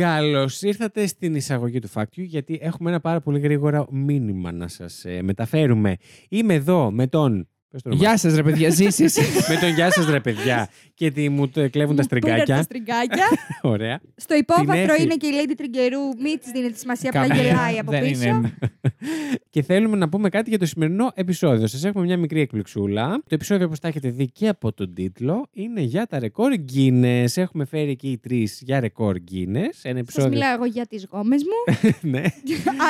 [0.00, 4.68] Καλώς ήρθατε στην εισαγωγή του Fact You, γιατί έχουμε ένα πάρα πολύ γρήγορο μήνυμα να
[4.68, 5.96] σας μεταφέρουμε.
[6.28, 7.48] Είμαι εδώ με τον.
[7.70, 8.02] Πες το όνομα.
[8.04, 9.16] Γεια σας, ρε παιδιά, ζήσεις.
[9.50, 10.68] με τον Γεια σας, ρε παιδιά.
[10.94, 12.62] και τι μου το κλέβουν τα Μου πήραν Τα στριγκάκια.
[12.62, 13.24] στριγκάκια.
[13.74, 14.00] Ωραία.
[14.16, 15.02] Στο υπόβαθρο Έφη.
[15.02, 16.00] είναι και η Lady Τριγκερού.
[16.22, 17.42] Μην της δίνετε σημασία, απλά Καμία.
[17.42, 18.28] γελάει από Δεν πίσω.
[18.28, 18.58] είναι.
[19.50, 21.66] και θέλουμε να πούμε κάτι για το σημερινό επεισόδιο.
[21.66, 23.08] Σας έχουμε μια μικρή εκπληξούλα.
[23.10, 27.24] Το επεισόδιο, όπως τα έχετε δει και από τον τίτλο, είναι για τα ρεκόρ Guinness.
[27.34, 29.54] Έχουμε φέρει εκεί οι τρεις για ρεκόρ Guinness.
[29.56, 30.28] Ένα Σας επεισόδιο.
[30.30, 31.74] μιλάω εγώ για τις γόμες μου.
[32.10, 32.22] ναι.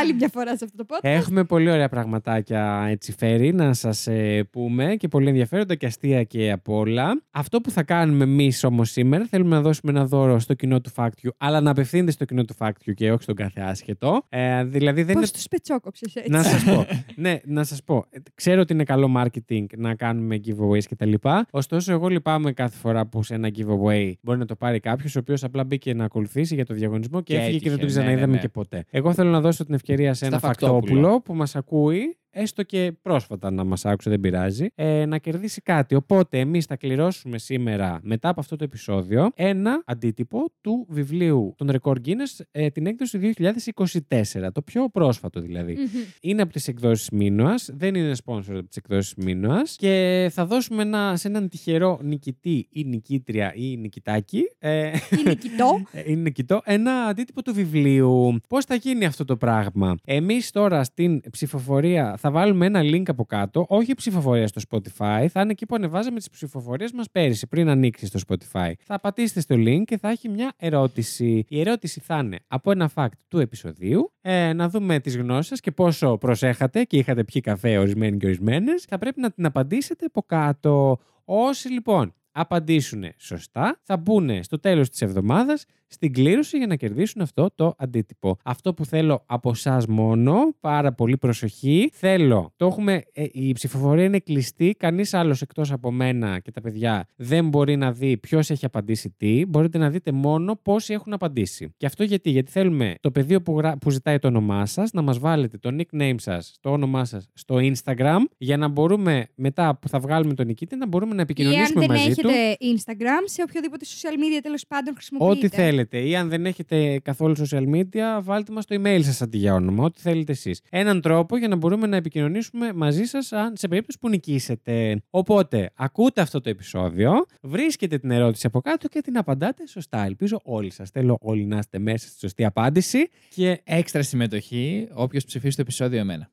[0.01, 0.99] Άλλη μια φορά σε αυτό το podcast.
[1.03, 6.23] Έχουμε πολύ ωραία πραγματάκια έτσι φέρει να σας ε, πούμε και πολύ ενδιαφέροντα και αστεία
[6.24, 7.23] και απ' όλα.
[7.30, 10.91] Αυτό που θα κάνουμε εμείς όμως σήμερα θέλουμε να δώσουμε ένα δώρο στο κοινό του
[10.96, 14.23] Fact You, αλλά να απευθύνεται στο κοινό του Fact You και όχι στον κάθε άσχετο.
[14.29, 16.30] Ε, δηλαδή δεν Πώς είναι τους πετσόκοψες έτσι.
[16.30, 16.87] να σας πω.
[17.23, 18.05] ναι, να σας πω.
[18.10, 21.12] Ε, Ξέρω ότι είναι καλό marketing να κάνουμε giveaways κτλ.
[21.51, 25.18] Ωστόσο, εγώ λυπάμαι κάθε φορά που σε ένα giveaway μπορεί να το πάρει κάποιος, ο
[25.18, 27.98] οποίος απλά μπήκε να ακολουθήσει για το διαγωνισμό και, Και έφυγε και δεν τον έτυχε,
[27.98, 28.43] ναι, ξαναείδαμε ναι, ναι.
[28.43, 28.84] και ποτέ.
[28.91, 30.80] Εγώ θέλω να δώσω την ευκαιρία σε Στα ένα Φακτόπουλο.
[30.80, 32.18] φακτόπουλο που μας ακούει.
[32.33, 35.95] Έστω και πρόσφατα να μας άκουσε, δεν πειράζει, ε, να κερδίσει κάτι.
[35.95, 41.71] Οπότε, εμείς θα κληρώσουμε σήμερα, μετά από αυτό το επεισόδιο, ένα αντίτυπο του βιβλίου των
[41.73, 44.53] Record Guinness, ε, την έκδοση του 2024.
[44.53, 45.73] Το πιο πρόσφατο δηλαδή.
[45.73, 46.03] Μμμ.
[46.21, 47.71] Είναι από τις εκδόσεις Μίνωας.
[47.73, 49.77] Δεν είναι sponsor από τις εκδόσεις Μίνωας.
[49.77, 54.43] Και θα δώσουμε ένα, σε έναν τυχερό νικητή ή νικήτρια ή νικητάκι.
[54.59, 55.83] Ε, Είναι κοιτό.
[56.07, 58.41] είναι νικητό, ένα αντίτυπο του βιβλίου.
[58.49, 63.24] Πώς θα γίνει αυτό το πράγμα; Εμείς τώρα στην ψηφοφορία θα βάλουμε ένα link από
[63.24, 67.69] κάτω, όχι ψηφοφορία στο Spotify, θα είναι εκεί που ανεβάζαμε τις ψηφοφορίες μας πέρυσι, πριν
[67.69, 68.72] ανοίξει στο Spotify.
[68.84, 71.44] Θα πατήσετε στο link και θα έχει μια ερώτηση.
[71.49, 75.56] Η ερώτηση θα είναι από ένα fact του επεισοδίου, ε, να δούμε τις γνώσεις σα
[75.56, 78.84] και πόσο προσέχατε και είχατε πιει καφέ ορισμένοι και ορισμένες.
[78.88, 80.99] Θα πρέπει να την απαντήσετε από κάτω.
[81.25, 87.23] Όσοι λοιπόν απαντήσουν σωστά, θα μπουν στο τέλος της εβδομάδας στην κλήρωση για να κερδίσουν
[87.23, 88.37] αυτό το αντίτυπο.
[88.45, 94.05] Αυτό που θέλω από εσά μόνο, πάρα πολύ προσοχή, θέλω, το έχουμε, ε, η ψηφοφορία
[94.05, 98.51] είναι κλειστή, κανείς άλλος εκτός από μένα και τα παιδιά δεν μπορεί να δει ποιος
[98.51, 101.75] έχει απαντήσει τι, μπορείτε να δείτε μόνο πόσοι έχουν απαντήσει.
[101.77, 103.77] Και αυτό γιατί, γιατί θέλουμε το πεδίο που, γρα...
[103.79, 107.57] που ζητάει το όνομά σας, να μας βάλετε το nickname σας, το όνομά σας στο
[107.61, 111.29] Instagram, για να μπορούμε μετά που θα βγάλουμε τον νικητή να μπορούμε να Ή αν
[111.29, 112.20] επικοινωνήσουμε δεν μαζί του.
[112.29, 115.47] Έχετε Instagram, σε οποιοδήποτε social media τέλος πάντων χρησιμοποιείτε.
[115.47, 115.99] Ό,τι θέλετε.
[115.99, 119.85] Ή αν δεν έχετε καθόλου social media, βάλτε μας το email σας αντί για όνομα.
[119.85, 120.61] Ό,τι θέλετε εσείς.
[120.71, 125.03] Έναν τρόπο για να μπορούμε να επικοινωνήσουμε μαζί σας αν, σε περίπτωση που νικήσετε.
[125.11, 130.05] Οπότε, ακούτε αυτό το επεισόδιο, βρίσκετε την ερώτηση από κάτω και την απαντάτε σωστά.
[130.05, 130.91] Ελπίζω όλοι σας.
[130.91, 133.09] Θέλω όλοι να είστε μέσα στη σωστή απάντηση.
[133.35, 136.31] Και Έξτρα συμμετοχή, όποιος ψηφίσει το επεισόδιο εμένα.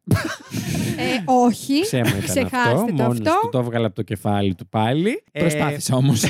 [1.00, 1.82] Ε, όχι.
[1.82, 2.86] ψέμα ήταν Ξεχάστε αυτό.
[2.86, 3.40] το Μόνος αυτό.
[3.42, 5.24] του το έβγαλα από το κεφάλι του πάλι.
[5.32, 6.24] Ε, Προσπάθησα όμως.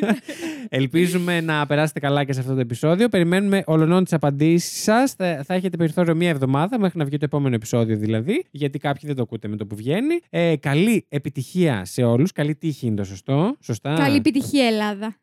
[0.68, 3.08] Ελπίζουμε να περάσετε καλά και σε αυτό το επεισόδιο.
[3.08, 5.12] Περιμένουμε ολονών τις απαντήσεις σας.
[5.12, 8.44] Θα, θα έχετε περιθώριο μία εβδομάδα μέχρι να βγει το επόμενο επεισόδιο δηλαδή.
[8.50, 10.18] Γιατί κάποιοι δεν το ακούτε με το που βγαίνει.
[10.30, 12.32] Ε, καλή επιτυχία σε όλους.
[12.32, 13.56] Καλή τύχη είναι το σωστό.
[13.60, 13.94] Σωστά.
[13.94, 15.16] Καλή επιτυχία, Ελλάδα.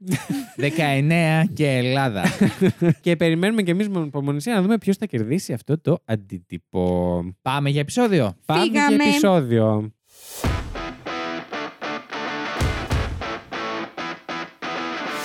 [1.43, 2.23] 19 και Ελλάδα.
[3.01, 7.23] και περιμένουμε και εμείς με υπομονησία να δούμε ποιος θα κερδίσει αυτό το αντίτυπο.
[7.41, 8.33] Πάμε για επεισόδιο.
[8.45, 8.95] Πάμε Φύγαμε.
[8.95, 9.94] για επεισόδιο.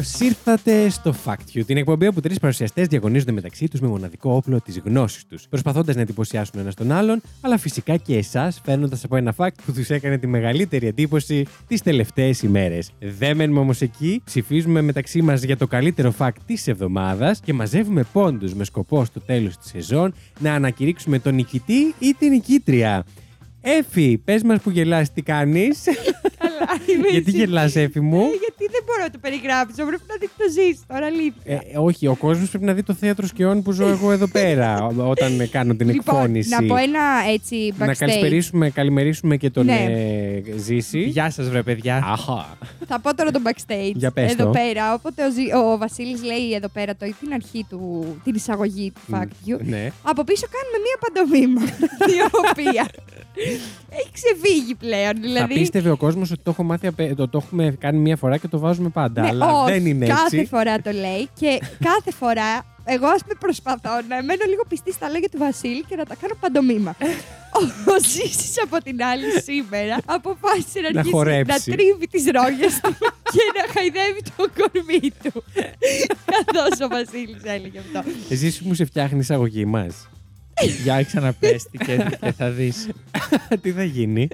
[0.00, 4.34] Καλώ ήρθατε στο Fact You, την εκπομπή όπου τρεις παρουσιαστές διαγωνίζονται μεταξύ τους με μοναδικό
[4.34, 8.98] όπλο της γνώσης τους, προσπαθώντας να εντυπωσιάσουν ένας τον άλλον, αλλά φυσικά και εσάς φέρνοντα
[9.04, 12.90] από ένα fact που τους έκανε τη μεγαλύτερη εντύπωση τις τελευταίες ημέρες.
[13.00, 18.04] Δεν μένουμε όμως εκεί, ψηφίζουμε μεταξύ μας για το καλύτερο fact της εβδομάδας και μαζεύουμε
[18.12, 23.04] πόντους με σκοπό στο τέλος της σεζόν να ανακηρύξουμε τον νικητή ή την νικήτρια.
[23.62, 25.78] Έφη, πες μας που γελάς, τι κάνεις;
[26.38, 27.38] Καλά, είμαι Γιατί εσύ.
[27.38, 29.84] γελάς, Έφη μου; Ε, γιατί δεν μπορώ να το περιγράψω.
[29.86, 31.32] Πρέπει να δείτε το ζήσει τώρα, αλήθεια.
[31.44, 34.84] Ε, όχι, ο κόσμος πρέπει να δει το θέατρο σκιών που ζω εγώ εδώ πέρα
[34.86, 36.48] ό- όταν κάνω την λοιπόν, εκφώνηση.
[36.48, 37.00] να πω ένα
[37.32, 37.86] έτσι backstage.
[37.86, 39.86] Να καλησπερίσουμε, καλημερίσουμε και τον Ναι.
[39.88, 41.00] ε, Ζήση.
[41.00, 41.96] Γεια σας, βρε παιδιά.
[42.06, 42.56] Αχα.
[42.86, 43.92] Θα πω τώρα το backstage.
[43.94, 44.50] Για πες εδώ το.
[44.50, 44.94] πέρα.
[44.94, 49.00] Όποτε ο, Ζη- ο Βασίλης λέει εδώ πέρα το, την αρχή του, την εισαγωγή του
[49.16, 49.56] Fact You.
[49.64, 49.90] Ναι.
[50.02, 51.62] Από πίσω κάνουμε μία παντομήμα.
[52.16, 52.86] η οποία
[53.90, 55.14] έχει ξεφύγει πλέον.
[55.14, 55.54] Θα Δηλαδή.
[55.54, 58.48] πίστευε ο κόσμος ότι το, έχω μάθει, απε- το, το έχουμε κάνει μία φορά και
[58.48, 59.20] το βάζουμε πάντα.
[59.22, 60.48] Ναι, αλλά όχι, δεν είναι κάθε έτσι.
[60.48, 65.08] φορά το λέει και κάθε φορά εγώ ας πούμε προσπαθώ να μένω λίγο πιστή στα
[65.08, 66.96] λόγια του Βασίλη και να τα κάνω παντομήμα.
[67.86, 71.70] Ο Ζήσης από την άλλη σήμερα αποφάσισε να, Να αρχίσει χορέψει.
[71.70, 72.92] να τρίβει τις ρόγες του
[73.32, 75.44] και να χαϊδεύει το κορμί του.
[76.24, 78.10] Καθώς ο Βασίλης έλεγε αυτό.
[78.28, 80.08] Εσύ μου σε φτιάχνει εισαγωγή μας.
[80.84, 82.88] Για ξαναπέστη και, και θα δεις.
[83.62, 84.28] Τι θα γίνει;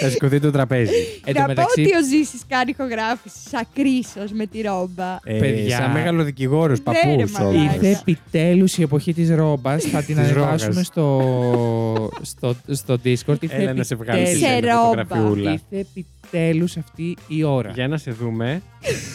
[0.00, 0.92] θα σηκωθεί το τραπέζι.
[1.24, 5.18] Εν τω να πω μεταξύ, ότι ο Ζήσης κάνει ηχογράφηση σαν κρίσος με τη ρόμπα.
[5.24, 5.76] Ε, Παιδιά.
[5.78, 7.02] Σαν μεγάλο δικηγόρο, Ναι, παππούς.
[7.16, 7.62] ρε, μαλάκα.
[7.74, 9.84] ήρθε επιτέλους η εποχή της ρόμπας.
[9.84, 10.86] Θα την Της ανεβάσουμε ρόγας.
[10.86, 13.40] στο, στο, στο Discord.
[13.42, 15.04] Ήρθε Έλα να σε βγάλει επιτέλους- Σε σε ρόμπα.
[15.04, 15.50] φωτογραφιούλα.
[15.52, 16.06] Ήρθε επιτέλους
[16.78, 17.70] αυτή η ώρα.
[17.70, 18.62] Για να σε δούμε.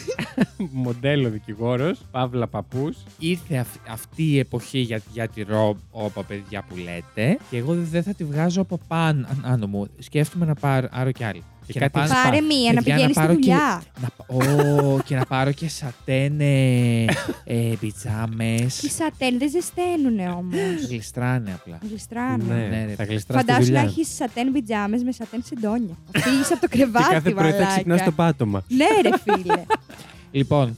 [0.72, 2.96] Μοντέλο δικηγόρος, παύλα παππούς.
[3.18, 7.38] Ήρθε αυ- αυτή η εποχή για, για τη ρόμπα, παιδιά που λέτε.
[7.50, 9.86] Και εγώ δεν θα τη βγάζω από πάνω άνω μου.
[9.98, 11.42] Σκέφτομαι να πάρω, άρω κι άλλη.
[11.72, 13.82] Και να κάτι πάνε- Πάρε μία, να παιδιά, πηγαίνεις στη πάρω και- δουλειά.
[14.00, 17.04] Να, πα- Ω, και να πάρω και σατέν ε,
[17.44, 18.82] ε, πιτζάμες.
[18.82, 20.86] Οι σατέν δεν ζεσταίνουνε όμως.
[20.88, 21.78] Γλιστράνε απλά.
[21.88, 22.44] Γλιστράνε.
[22.48, 22.94] Ναι, Ναι, ρε.
[22.94, 23.80] θα γλιστρά στη Φαντάσου να δουλειά.
[23.82, 25.94] έχεις σατέν πιτζάμες με σατέν συντόνια.
[26.12, 27.74] Θα φύγεις από το Και κρεβάτι, κάθε πρωί θα μαλάκα.
[27.74, 28.64] ξυπνάς στο πάτωμα.
[28.68, 29.62] Ναι, ρε φίλε.
[30.30, 30.76] Λοιπόν,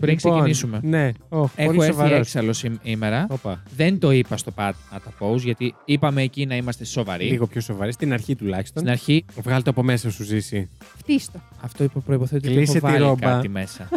[0.00, 0.80] πριν Λοιπόν, ξεκινήσουμε.
[0.82, 2.18] Ναι, oh, Έχω πολύ έρθει σοβαρός.
[2.18, 3.26] έξαλλος σήμερα.
[3.30, 3.62] Όπα.
[3.76, 7.24] Δεν το είπα στο Pat at the Pose γιατί είπαμε εκεί να είμαστε σοβαροί.
[7.24, 8.82] Λίγο πιο σοβαρή, στην αρχή τουλάχιστον.
[8.82, 10.68] Στην αρχή Βγάλ το από μέσα σου, ζήσει.
[10.98, 11.40] Φτύστο.
[11.60, 13.30] αυτό υπό προποθέτει ότι Κλείσε έχω τη βάλει ρόμπα.
[13.30, 13.88] κάτι μέσα.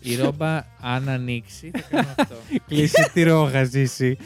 [0.00, 2.34] Η ρόμπα αν ανοίξει θα κάνω αυτό.
[2.68, 4.16] Κλείσε τη ρόγα, ζήσει.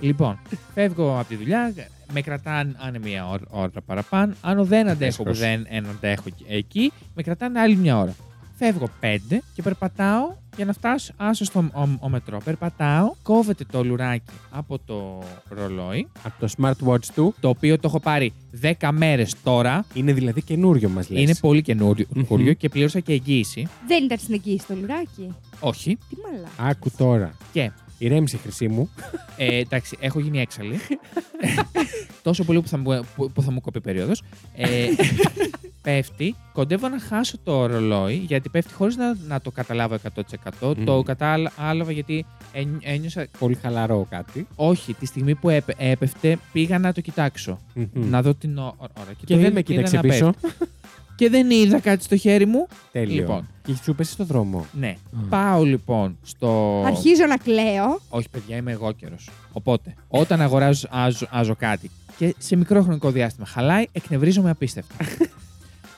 [0.00, 0.38] λοιπόν,
[0.74, 1.74] φεύγω από τη δουλειά,
[2.12, 4.34] με κρατάνε αν μία ώρα, ώρα παραπάνω.
[4.40, 5.46] Αν δεν αντέχω που Έσχος.
[5.48, 8.14] δεν εν αντέχω εκεί, με κρατάνε άλλη μια ώρα.
[8.62, 12.40] Φεύγω πέντε και περπατάω για να φτάσω άσο στο ο, ο μετρό.
[12.44, 18.00] Περπατάω, κόβεται το λουράκι από το ρολόι, Από το smartwatch του το οποίο το έχω
[18.00, 18.32] πάρει
[18.80, 19.84] 10 μέρες τώρα.
[19.94, 21.22] είναι δηλαδή καινούριο, μας λες.
[21.22, 22.50] Είναι πολύ καινούριο Μμμ.
[22.50, 23.68] και πλήρωσα και εγγύηση.
[23.86, 25.98] Δεν ήταν στην εγγύηση το λουράκι; Όχι.
[26.08, 26.70] Τι μαλά.
[26.70, 27.34] Άκου τώρα.
[27.52, 28.90] Και; Ηρέμησε, χρυσή μου.
[29.36, 30.80] Ε, εντάξει, έχω γίνει έξαλλη.
[32.22, 34.22] Τόσο πολύ που θα μου, που, που θα μου κοπεί περίοδος.
[34.54, 34.86] Ε,
[35.82, 36.34] πέφτει.
[36.52, 39.96] Κοντεύω να χάσω το ρολόι γιατί πέφτει χωρίς να, να το καταλάβω
[40.60, 40.74] 100%.
[40.76, 40.84] Μμμ.
[40.84, 43.26] Το κατάλαβα γιατί ένι- ένιωσα.
[43.38, 44.46] Πολύ χαλαρό κάτι.
[44.54, 47.58] Όχι, τη στιγμή που έπε- έπεφτε πήγα να το κοιτάξω.
[47.74, 47.86] Μμμ.
[48.10, 49.12] Να δω την ω- ώρα.
[49.18, 50.34] Και το δεν είδα- με είδα κοίταξε να πίσω.
[50.40, 50.64] πέφτει.
[51.16, 52.66] Και δεν είδα κάτι στο χέρι μου.
[52.92, 53.14] Τέλειο.
[53.14, 53.48] Λοιπόν.
[53.62, 54.66] Και σου πέσει στο δρόμο.
[54.72, 54.96] Ναι.
[55.28, 56.82] Πάω λοιπόν στο.
[56.86, 58.00] Αρχίζω να κλαίω.
[58.08, 59.16] Όχι, παιδιά, είμαι εγώ καιρο.
[59.52, 64.94] Οπότε, όταν αγοράζω άζω, άζω κάτι και σε μικρό χρονικό διάστημα χαλάει, εκνευρίζομαι απίστευτα.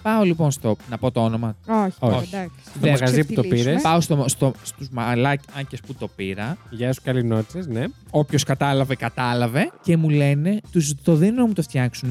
[0.02, 0.76] Πάω λοιπόν στο.
[0.90, 1.56] Να πω το όνομα.
[1.66, 2.28] Όχι, Όχι.
[2.34, 2.54] εντάξει.
[2.64, 3.70] Στο Δεν μαγαζί που το ξεφτυλίσουμε.
[3.70, 3.82] πήρες.
[3.82, 6.56] Πάω στο, στο, στους μαλάκες που το πήρα.
[6.70, 7.84] Γεια σου, καλή νότσε, ναι.
[8.10, 9.70] Όποιος κατάλαβε, κατάλαβε.
[9.82, 12.10] Και μου λένε, τους το δίνουν να μου το φτιάξουν.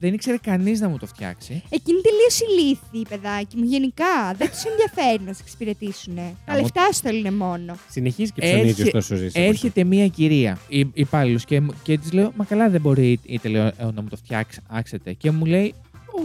[0.00, 1.62] Δεν ήξερε κανείς να μου το φτιάξει.
[1.68, 3.64] Εκείνη τελείω ηλίθιοι, παιδάκι μου.
[3.64, 6.14] Γενικά δεν τους ενδιαφέρει να σε εξυπηρετήσουν.
[6.14, 7.74] Τα μου- λεφτά σου θέλουν μόνο.
[7.90, 9.40] Συνεχίζει και ψωνίζει Έρχε- ωστόσο ζήσει.
[9.40, 13.66] Έρχεται μία κυρία η- υπάλληλος και, μου- και της λέω: Μα καλά, δεν μπορείτε λέω,
[13.66, 15.12] ε, να μου το φτιάξετε.
[15.12, 15.74] Και μου λέει: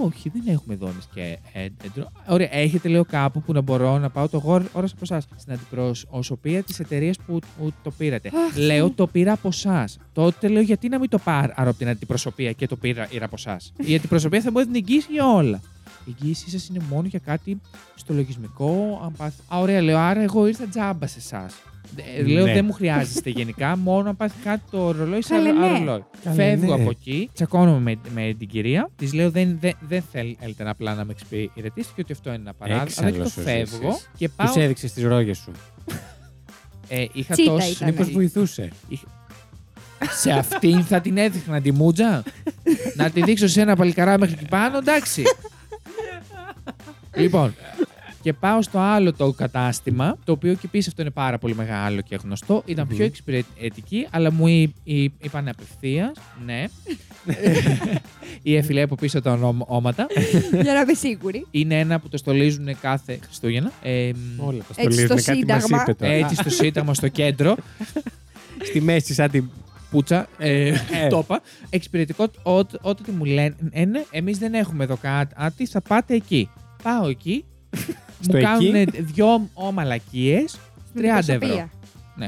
[0.01, 2.12] Όχι, δεν έχουμε δόνες και έντρο.
[2.28, 5.28] Ωραία, έχετε λέω κάπου που να μπορώ να πάω το γόρο από εσάς.
[5.36, 8.31] Στην αντιπροσωπεία της εταιρείας που, που το πήρατε.
[8.48, 8.94] Αχ, λέω: Θεέ.
[8.95, 9.98] Το πήρα από εσάς.
[10.13, 13.36] Τότε λέω: Γιατί να μην το πάρω από την αντιπροσωπεία και το πήρα ήρα από
[13.38, 15.62] εσάς; Η αντιπροσωπεία θα μπορεί να την εγγύσει για όλα.
[16.06, 17.62] Η εγγύησή σας είναι μόνο για κάτι
[17.95, 19.01] στο λογισμικό.
[19.04, 19.42] Αν πάθει...
[19.54, 19.98] Α, ωραία, λέω.
[19.98, 21.54] Άρα εγώ ήρθα τζάμπα σε εσάς.
[22.25, 22.53] Λέω Ναι.
[22.53, 25.68] δεν μου χρειάζεστε γενικά, μόνο αν πάθει κάτι το ρολόι σε Καλά, ναι.
[25.68, 26.03] ρολόι.
[26.24, 26.81] Καλά, Φεύγω ναι.
[26.81, 28.89] από εκεί, τσακώνομαι με, με την κυρία.
[28.95, 32.53] Της λέω δεν, δεν, δεν θέλετε απλά να με εξυπηρετήσετε και ότι αυτό είναι ένα
[32.53, 32.91] παράδειγμα.
[32.97, 34.09] Αλλά και το Έξαλλος ο φεύγω Ζήσης.
[34.18, 34.63] και Τους πάω.
[34.63, 35.51] έδειξες τις ρόγες σου.
[36.87, 37.69] Ε, είχα Τσίτα τόσο.
[37.71, 37.87] ήταν.
[37.90, 38.69] Μήπως βοηθούσε.
[40.19, 42.23] Σε αυτήν θα την έδειχνα τη μούτζα.
[42.95, 45.23] να τη δείξω σε ένα παλικαρά μέχρι εκεί πάνω, εντάξει.
[47.16, 47.56] λοιπόν,
[48.23, 52.01] και πάω στο άλλο το κατάστημα, το οποίο και επίσης αυτό είναι πάρα πολύ μεγάλο
[52.01, 52.61] και γνωστό.
[52.65, 53.03] Ήταν πιο Μμμ.
[53.06, 56.11] εξυπηρετική, αλλά μου εί- εί- είπαν απευθείας,
[56.45, 56.63] ναι.
[58.42, 60.07] Η έφυλε από πίσω τα ονόματα.
[60.61, 61.47] Για να είμαι σίγουρη.
[61.51, 63.71] Είναι ένα που το στολίζουν κάθε Χριστούγεννα.
[63.81, 65.45] Ε, μ, Όλα τα Έτσι στο στολίζουν.
[65.45, 65.81] Κάτι μας Σύνταγμα.
[65.83, 66.11] είπε τώρα.
[66.13, 67.56] έτσι στο Σύνταγμα στο κέντρο.
[68.68, 69.49] Στη μέση, σαν την.
[69.92, 70.27] Πουτσα.
[70.37, 70.73] Ε, Ε.
[71.09, 71.42] το είπα.
[71.69, 72.51] Εξυπηρετικό ό,
[72.81, 73.56] ό,τι μου λένε,
[74.11, 76.49] εμείς δεν έχουμε εδώ κάτι, θα πάτε εκεί.
[76.83, 77.45] Πάω εκεί.
[78.23, 80.59] Στο μου εκεί; κάνουν δυο ομαλακίες.
[80.95, 81.15] 30 ευρώ.
[81.18, 81.69] Αντιπροσωπεία.
[82.15, 82.25] Ναι.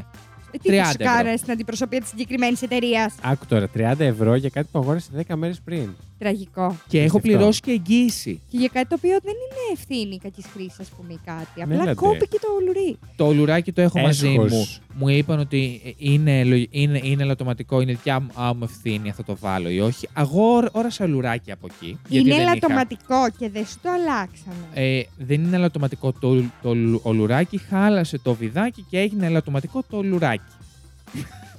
[0.51, 1.13] Ε, τι θα 30 σου ευρώ.
[1.13, 3.13] κάνανε στην αντιπροσωπεία της συγκεκριμένης εταιρείας.
[3.21, 5.89] Άκου τώρα, 30 ευρώ για κάτι που αγόρασε 10 μέρες πριν.
[6.17, 6.75] Τραγικό.
[6.88, 7.38] Και έχω Πιστευτό.
[7.38, 8.41] πληρώσει και εγγύηση.
[8.50, 11.62] Και για κάτι το οποίο δεν είναι ευθύνη κακής χρήσης, ας πούμε, ή κάτι.
[11.62, 11.93] Απλά Μέλατε.
[11.93, 12.98] κόπηκε το λουρί.
[13.15, 14.51] Το λουράκι το έχω μαζί Έσχος.
[14.51, 14.67] μου.
[14.98, 19.24] Μου είπαν ότι είναι, λογι- είναι, είναι ελαττωματικό, είναι δικιά μου α, μου ευθύνη, θα
[19.24, 20.07] το βάλω ή όχι.
[20.13, 22.00] Αγόρασα λουράκι από εκεί.
[22.07, 22.51] γιατί είναι δεν είχα.
[22.51, 24.55] ελαττωματικό και δεν σου το αλλάξανε.
[24.74, 29.84] Ε, δεν είναι ελαττωματικό το, το, λου- ο λουράκι, χάλασε το βιδάκι και έγινε ελαττωματικό
[29.89, 30.43] το λουράκι.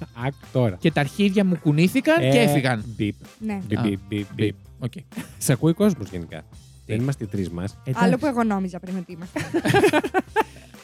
[0.25, 0.75] Άκου τώρα.
[0.79, 2.83] Και τα αρχίδια μου κουνήθηκαν Ε, και έφυγαν.
[2.97, 3.15] Μπιπ.
[3.39, 3.59] ναι.
[3.67, 4.55] Μπιπ, Α, μπιπ, μπιπ, μπιπ.
[4.79, 4.91] Οκ.
[5.37, 6.43] Σ' ακούει κόσμος γενικά.
[6.85, 7.77] Δεν είμαστε οι τρεις μας.
[7.83, 8.05] Εντάξει.
[8.07, 9.39] Άλλο που εγώ νόμιζα πριν ότι είμαστε.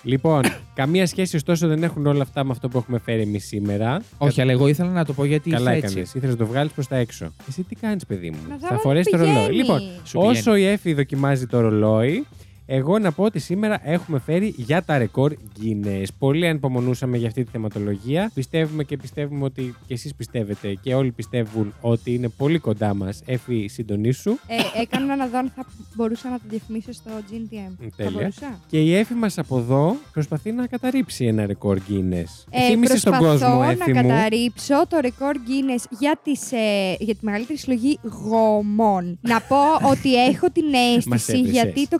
[0.03, 0.41] λοιπόν,
[0.73, 4.01] καμία σχέση ωστόσο δεν έχουν όλα αυτά με αυτό που έχουμε φέρει εμείς σήμερα.
[4.17, 6.03] Όχι, αλλά εγώ ήθελα να το πω γιατί Καλά ήρθε έκανες.
[6.03, 6.17] έτσι.
[6.17, 7.31] Ήθελες να το βγάλεις προς τα έξω.
[7.49, 9.37] Εσύ τι κάνεις, παιδί μου; Να δω Θα αν φορέσεις το πηγαίνει.
[9.37, 9.55] ρολόι.
[9.55, 12.25] Λοιπόν, Σου όσο η Εφη δοκιμάζει το ρολόι,
[12.65, 16.03] εγώ να πω ότι σήμερα έχουμε φέρει για τα ρεκόρ Guinness.
[16.19, 18.31] Πολύ ανυπομονούσαμε για αυτή τη θεματολογία.
[18.33, 23.21] Πιστεύουμε και πιστεύουμε ότι και εσείς πιστεύετε και όλοι πιστεύουν ότι είναι πολύ κοντά μας.
[23.25, 24.31] Εφη, συντονίσου.
[24.31, 25.65] ε, έκανα να δω αν θα
[25.95, 27.73] μπορούσα να το διαφημίσω στο GNTM.
[27.79, 28.11] Θα Τέλεια.
[28.11, 32.45] μπορούσα; Και η Εφη μας από εδώ προσπαθεί να καταρρύψει ένα ρεκόρ Guinness.
[32.49, 34.01] Ε, Θύμισε στον προσπαθώ κόσμο, να Εφη μου.
[34.01, 39.17] καταρρύψω το ρεκόρ Guinness για, τις, ε, για τη μεγαλύτερη συλλογή γομών.
[39.21, 41.51] να πω ότι έχω την Μας αίσθηση έβρισες.
[41.61, 41.97] γιατί το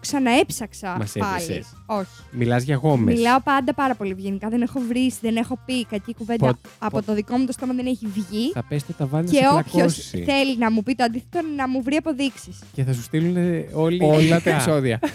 [0.70, 1.44] ξαναέψαξα Μας πάλι.
[1.44, 1.74] έβρισες.
[1.86, 2.08] Όχι.
[2.32, 3.16] Μιλάς για γόμες.
[3.16, 4.50] Μιλάω πάντα πάρα πολύ ευγενικά.
[4.50, 6.46] Δεν έχω βρεις, δεν έχω πει κακή κουβέντα.
[6.48, 8.52] Πο- από πο- το δικό μου το στόμα δεν έχει βγει.
[8.54, 10.24] Θα πέσει το ταβάνι Και να σε όποιος πλακώσει.
[10.24, 12.60] θέλει να μου πει το αντίθετο, να μου βρει αποδείξεις.
[12.74, 14.04] Και θα σου στείλουν όλοι.
[14.04, 14.50] Όλα τα υλικά.
[14.52, 15.00] επεισόδια.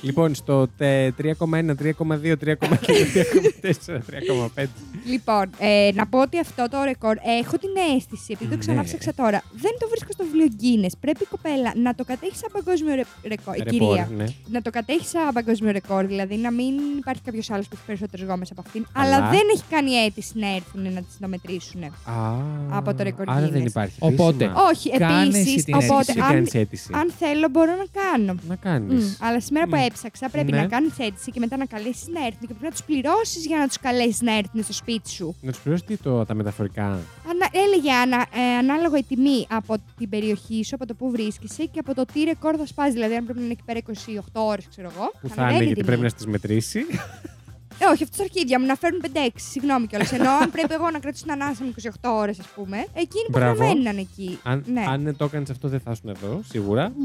[0.00, 2.56] Λοιπόν, στο τε- 3,1, 3,2, 3,3,
[3.60, 4.00] 3,4,
[4.56, 4.64] 3,5.
[5.06, 8.60] Λοιπόν, ε, να πω ότι αυτό το ρεκόρ έχω την αίσθηση, επειδή το Ναι.
[8.60, 10.92] ξανάψαξα τώρα, δεν το βρίσκω στο βιβλίο Guinness.
[11.00, 13.56] Πρέπει η κοπέλα να το κατέχεις σαν παγκόσμιο ρε- ρεκόρ.
[13.56, 14.08] Η Ρεπόρ, κυρία.
[14.16, 14.24] ναι.
[14.50, 18.26] Να το κατέχει σαν παγκόσμιο ρεκόρ, δηλαδή να μην υπάρχει κάποιος άλλος που έχει περισσότερες
[18.26, 18.86] γόμες από αυτήν.
[18.92, 21.82] Αλλά- Αλλά δεν έχει κάνει αίτηση να έρθουν να τις νομετρήσουν.
[21.84, 21.90] Α,
[22.70, 23.66] Από το ρεκόρ Άρα δεν Guinness.
[23.66, 23.96] υπάρχει.
[23.98, 24.62] Οπότε, επίσημα.
[24.70, 25.54] Όχι, Κάνε επίσης.
[25.54, 26.10] εσύ την Οπότε, αίτηση.
[26.10, 26.90] Εσύ αν, κάνεις αίτηση.
[26.94, 28.34] αν θέλω, μπορώ να κάνω.
[28.48, 29.04] Να κάνεις.
[29.20, 29.84] Μμ, Αλλά σήμερα που Μμ.
[29.86, 30.60] έψαξα, πρέπει Ναι.
[30.60, 33.58] να κάνεις αίτηση και μετά να καλέσεις να έρθουν και πρέπει να τους πληρώσεις για
[33.58, 35.34] να τους καλέσεις να έρθουν στο σπίτι σου.
[35.40, 36.84] Να τους πληρώσεις τι το, τα μεταφορικά;
[37.30, 41.64] Ανα, έλεγε ανα, ε, ανάλογα η τιμή από την περιοχή σου, από το που βρίσκεσαι
[41.64, 42.92] και από το τι ρεκόρ θα σπάσει.
[42.92, 45.12] Δηλαδή, αν πρέπει να είναι εκεί πέρα 28 ώρες, ξέρω εγώ.
[45.20, 45.86] Που θα ανεβαίνει είναι η γιατί τιμή.
[45.86, 46.80] πρέπει να τις μετρήσει.
[47.78, 49.28] Ε, όχι, αυτός στα αρχίδια μου να φέρουν 5-6.
[49.34, 50.12] Συγγνώμη κιόλας.
[50.12, 53.28] Ενώ αν πρέπει εγώ να κρατήσω την ανάσα μου 28 ώρες, ας πούμε, εκεί είναι
[53.30, 53.50] Μπράβο.
[53.50, 54.38] υποχρεωμένοι να είναι εκεί.
[54.42, 54.84] αν, ναι.
[54.88, 56.92] αν το έκανες αυτό, δεν θα ήσουν εδώ, σίγουρα.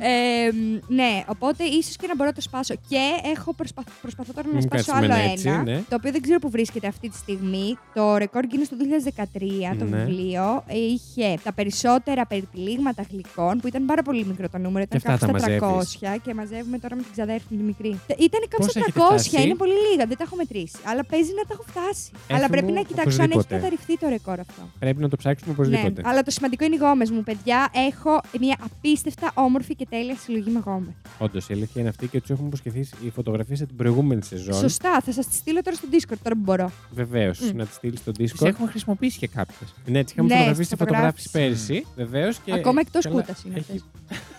[0.00, 0.50] Ε,
[0.88, 2.74] ναι, οπότε ίσως και να μπορώ να το σπάσω.
[2.88, 2.98] Και
[3.36, 5.62] έχω προσπαθ, προσπαθώ τώρα να Μην σπάσω κάτσουμε άλλο ένα έτσι, ένα.
[5.62, 5.82] ναι.
[5.88, 7.78] Το οποίο δεν ξέρω που βρίσκεται αυτή τη στιγμή.
[7.94, 9.96] Το ρεκόρ Guinness το 2013, το Ναι.
[10.04, 10.64] βιβλίο.
[10.68, 14.84] Είχε τα περισσότερα περιτυλίγματα γλυκών, που ήταν πάρα πολύ μικρό το νούμερο.
[14.88, 16.20] Ήταν Και αυτά κάπου τα στα 300 μαζεύεις.
[16.22, 18.00] και μαζεύουμε τώρα με την ξαδέρφη μου τη μικρή.
[18.06, 20.76] Τε- Ήταν κάπου Πόσα στα έχετε 300, φτάσει; είναι πολύ λίγα, δεν τα έχω μετρήσει.
[20.90, 22.10] Αλλά παίζει να τα έχω φτάσει.
[22.30, 23.54] Αλλά Έφη πρέπει μου, να κοιτάξω αν έχει οπωσδήποτε.
[23.54, 24.62] καταρριφθεί το ρεκόρ αυτό.
[24.78, 26.00] Πρέπει να το ψάξουμε Ναι, οπωσδήποτε.
[26.08, 27.58] αλλά το σημαντικό είναι οι γόμες μου, παιδιά.
[27.90, 30.94] Έχω μια απίστευτα όμορφη και τέλεια συλλογή με γόμες.
[31.18, 34.54] Όντως, η αλήθεια είναι αυτή και του έχουμε υποσχεθεί οι φωτογραφίες από την προηγούμενη σεζόν.
[34.54, 36.70] Σωστά, θα σας τη στείλω τώρα στο Discord τώρα που μπορώ.
[36.90, 37.56] Βεβαίως, Μμ.
[37.56, 38.46] να τη στείλεις στο Τις Discord.
[38.46, 39.74] έχουμε χρησιμοποιήσει και κάποιες.
[39.86, 41.66] Ναι, τις είχαμε Ναι, φωτογραφίσει στις φωτογράφηση φωτογράφησεις.
[41.70, 41.86] πέρυσι.
[41.96, 42.38] Βεβαίως.
[42.50, 44.18] Ακόμα εκτός καλά, κούτας είναι έχει- αυτές.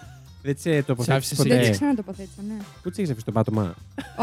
[0.46, 1.60] Δεν τι τοποθέτησε άφησες Δεν ποτέ.
[1.60, 1.72] τι Ναι.
[1.72, 2.54] ξανατοποθέτησα, ναι.
[2.84, 3.76] Πού τις έχεις αφήσει το πάτωμα;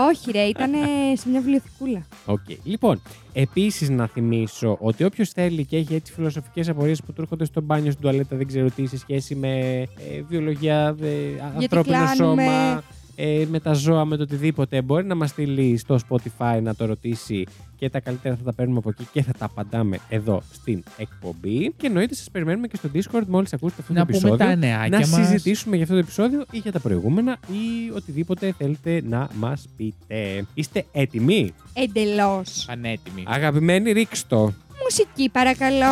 [0.08, 0.70] Όχι, ρε, ήταν
[1.16, 2.06] σε μια βιβλιοθηκούλα.
[2.26, 2.40] Οκ.
[2.62, 3.02] Λοιπόν,
[3.32, 7.60] επίσης να θυμίσω ότι όποιος θέλει και έχει έτσι φιλοσοφικές απορίες που του έρχονται στο
[7.60, 9.86] μπάνιο, στην τουαλέτα, δεν ξέρω τι, σε σχέση με ε,
[10.28, 11.08] βιολογία, ε,
[11.56, 12.42] ανθρώπινο κλάνουμε.
[12.44, 12.82] σώμα,
[13.16, 16.84] ε, με τα ζώα, με το οτιδήποτε, μπορεί να μας στείλει στο Spotify να το
[16.86, 17.46] ρωτήσει
[17.78, 21.72] και τα καλύτερα θα τα παίρνουμε από εκεί και θα τα απαντάμε εδώ στην εκπομπή.
[21.76, 24.46] Και εννοείται σας περιμένουμε και στο Discord μόλις ακούσετε αυτό Να το πούμε επεισόδιο.
[24.46, 25.26] τα νεάκια να μας.
[25.26, 30.44] συζητήσουμε για αυτό το επεισόδιο ή για τα προηγούμενα ή οτιδήποτε θέλετε να μας πείτε.
[30.54, 32.64] Είστε έτοιμοι; Εντελώς.
[32.66, 33.22] Πανέτοιμοι.
[33.26, 34.52] Αγαπημένοι, ρίξτε το.
[34.82, 35.86] Μουσική, παρακαλώ.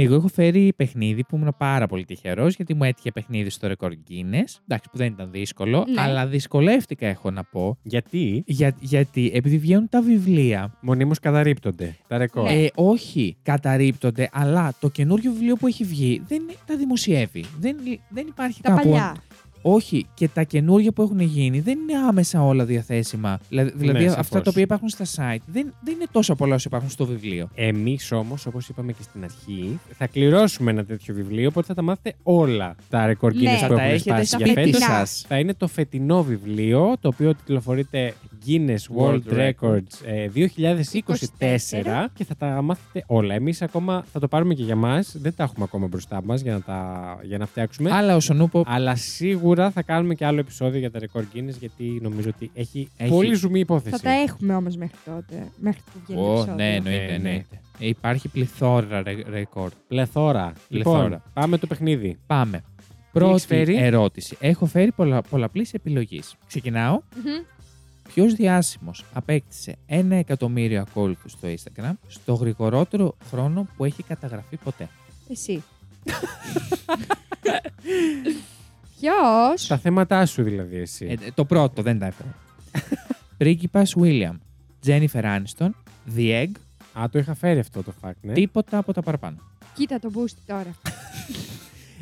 [0.00, 3.90] Εγώ έχω φέρει παιχνίδι που ήμουν πάρα πολύ τυχερός γιατί μου έτυχε παιχνίδι στο Record
[3.90, 4.60] Guinness.
[4.66, 6.00] Εντάξει, που δεν ήταν δύσκολο, Ναι.
[6.00, 7.78] αλλά δυσκολεύτηκα, έχω να πω.
[7.82, 10.76] Γιατί; Για, γιατί επειδή βγαίνουν τα βιβλία.
[10.80, 12.42] μονίμως καταρρύπτονται τα ρεκόρ.
[12.44, 12.62] Ναι.
[12.62, 17.44] Ε, όχι, καταρρύπτονται, αλλά το καινούριο βιβλίο που έχει βγει δεν τα δημοσιεύει.
[17.58, 17.76] Δεν,
[18.08, 18.82] δεν υπάρχει Τα κάπου.
[18.88, 19.16] παλιά.
[19.62, 23.38] Όχι, και τα καινούργια που έχουν γίνει δεν είναι άμεσα όλα διαθέσιμα.
[23.48, 24.42] Δηλαδή, δηλαδή Ναι, αυτά σαφώς.
[24.42, 27.48] τα οποία υπάρχουν στα site δεν, δεν είναι τόσο πολλά όσο υπάρχουν στο βιβλίο.
[27.54, 31.82] Εμείς όμως, όπως είπαμε και στην αρχή, θα κληρώσουμε ένα τέτοιο βιβλίο, οπότε θα τα
[31.82, 33.40] μάθετε όλα τα ρεκόρ Ναι.
[33.40, 34.78] Guinness Θα που τα έχουν έχετε σπάσει στα για φετινά.
[34.78, 34.96] φέτος.
[34.96, 35.24] σας.
[35.28, 38.14] Θα είναι το φετινό βιβλίο, το οποίο τηλεφορείται
[38.46, 43.34] Guinness World World Records ε, 2024 και θα τα μάθετε όλα.
[43.34, 45.16] Εμείς ακόμα θα το πάρουμε και για μας.
[45.18, 47.90] Δεν τα έχουμε ακόμα μπροστά μας για, να τα- για να φτιάξουμε.
[47.92, 51.98] Αλλά ο Σονούπο Αλλά σίγουρα θα κάνουμε και άλλο επεισόδιο για τα ρεκόρ Guinness γιατί
[52.02, 53.10] νομίζω ότι έχει, Έχει.
[53.10, 53.96] πολύ ζουμί υπόθεση.
[53.96, 55.48] Θα τα έχουμε όμως μέχρι τότε.
[55.56, 56.54] Μέχρι που βγαίνει το Ω, επεισόδιο.
[56.54, 57.04] ναι, εννοείται.
[57.04, 57.14] Ε, ναι.
[57.14, 57.60] εννοείται.
[57.78, 59.70] Ε, Υπάρχει πληθώρα ρε- ρεκόρ.
[59.88, 60.52] Πλεθώρα.
[60.68, 61.02] Πληθώρα.
[61.02, 62.18] Λοιπόν, πάμε το παιχνίδι.
[62.26, 62.56] Πάμε.
[62.56, 64.36] έχεις Πρώτη φέρει; ερώτηση.
[64.40, 66.34] Έχω φέρει πολλα, πολλαπλής επιλογής.
[66.46, 67.00] Ξεκινάω.
[67.14, 67.24] Μμμ.
[68.14, 74.88] Ποιος διάσημος απέκτησε ένα εκατομμύριο ακόλουθους στο Instagram στο γρηγορότερο χρόνο που έχει καταγραφεί ποτέ;
[75.30, 75.62] Εσύ.
[79.00, 81.06] Ποιος; Τα θέματά σου δηλαδή εσύ.
[81.06, 82.34] Ε, ε, το πρώτο δεν τα έφερα.
[83.36, 84.36] Πρίγκιπας William,
[84.86, 85.70] Jennifer Aniston,
[86.16, 86.50] The Egg,
[86.92, 88.32] Α, το είχα φέρει αυτό το fact, ναι.
[88.32, 89.36] τίποτα από τα παραπάνω.
[89.74, 90.74] Κοίτα το boost τώρα.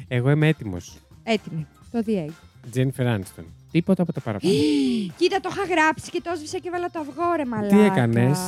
[0.08, 0.98] Εγώ είμαι έτοιμος.
[1.22, 1.66] Έτοιμη.
[1.90, 2.34] Το διέγει.
[2.70, 3.44] Τζένιφερ Άνιστον.
[3.70, 4.54] Τίποτα από τα παραπάνω.
[5.16, 7.76] Κοίτα, το είχα γράψει και το έσβησα και βάλα το αυγό, ρε μαλάκα.
[7.76, 8.38] Τι έκανες;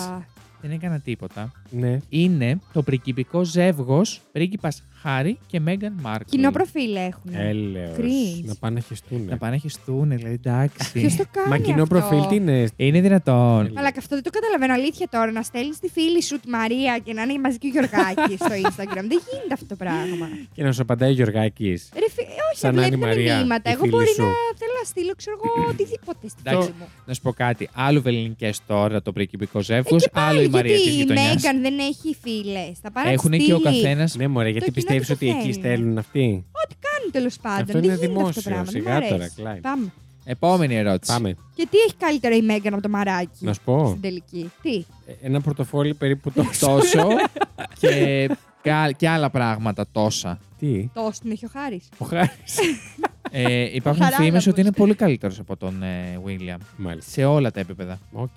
[0.60, 1.52] δεν έκανα τίποτα.
[1.70, 1.98] Ναι.
[2.08, 6.30] Είναι το πριγκιπικό ζεύγος πρίγκιπας Χάρη και Μέγαν Μάρκл.
[6.30, 7.30] Κοινό προφίλ έχουν.
[7.34, 7.96] Έλεος.
[7.98, 8.44] Cringe.
[8.44, 9.24] Να πάνε να χεστούν.
[9.28, 10.92] Να πάνε να χεστούν, δηλαδή εντάξει.
[10.92, 11.48] Ποιος το κάνει.
[11.48, 13.72] Μα κοινό αυτό; προφίλ τι είναι; Είναι δυνατόν.
[13.78, 15.30] Αλλά και αυτό δεν το καταλαβαίνω αλήθεια τώρα.
[15.32, 18.54] Να στέλνεις τη φίλη σου τη Μαρία και να είναι μαζί και ο Γιωργάκης στο
[18.64, 19.04] Instagram.
[19.12, 20.28] Δεν γίνεται αυτό το πράγμα.
[20.54, 21.88] Και να σου απαντάει ο Γιωργάκης.
[21.94, 22.20] Ρε, φι...
[22.20, 23.70] όχι, Σαν να να είναι η βλέπουν Μαρία, μηνύματα.
[23.70, 24.22] η Εγώ φίλη μπορεί σου.
[24.22, 24.28] να
[24.60, 26.66] θέλω να στείλω, ξέρω εγώ, οτιδήποτε στην Εντάξει.
[26.68, 26.86] φίλη μου.
[27.06, 27.68] Να σου πω κάτι.
[27.86, 31.00] Άλλο βεληνικέ τώρα το πριγκιπικό Ε, ζεύγος, και πάλι, άλλο η Μαρία της γιατί η
[31.00, 31.34] γειτονιάς.
[31.34, 32.72] Μέγαν δεν έχει φίλες.
[32.82, 34.14] Θα πάρει Έχουν και ο καθένας.
[34.16, 35.52] Ναι, μωρέ, γιατί Το κοινό πιστεύεις τι ότι το εκεί θέλει.
[35.52, 36.44] στέλνουν αυτοί;
[36.98, 37.60] Κάνει τέλος πάντων.
[37.60, 38.42] Αυτό δεν είναι γίνεται αυτό το δημόσιο.
[38.42, 38.64] πράγμα.
[38.64, 39.34] δεν Σιγά μ' τώρα, αρέσει.
[39.36, 39.60] Κλάιν.
[39.60, 39.92] Πάμε.
[40.24, 41.12] Επόμενη ερώτηση.
[41.12, 41.36] Πάμε.
[41.54, 43.86] Και τι έχει καλύτερο η Μέγαν από το μαράκι Να σου πω.
[43.88, 46.66] στην τελική; Τι; Ε, Ένα πορτοφόλι περίπου τόσο.
[46.66, 47.06] Τόσο
[47.80, 48.28] και,
[48.62, 50.38] και- και άλλα πράγματα τόσα.
[50.58, 51.88] Τι; Τόσο την έχει ο Χάρης.
[51.98, 52.56] Ο Χάρης.
[53.30, 54.26] Ε, υπάρχουν Χαράλαμπος.
[54.26, 56.56] φήμες ότι είναι πολύ καλύτερος από τον ε, William.
[56.76, 57.10] Μάλιστα.
[57.10, 57.98] Σε όλα τα επίπεδα.
[58.12, 58.30] Οκ.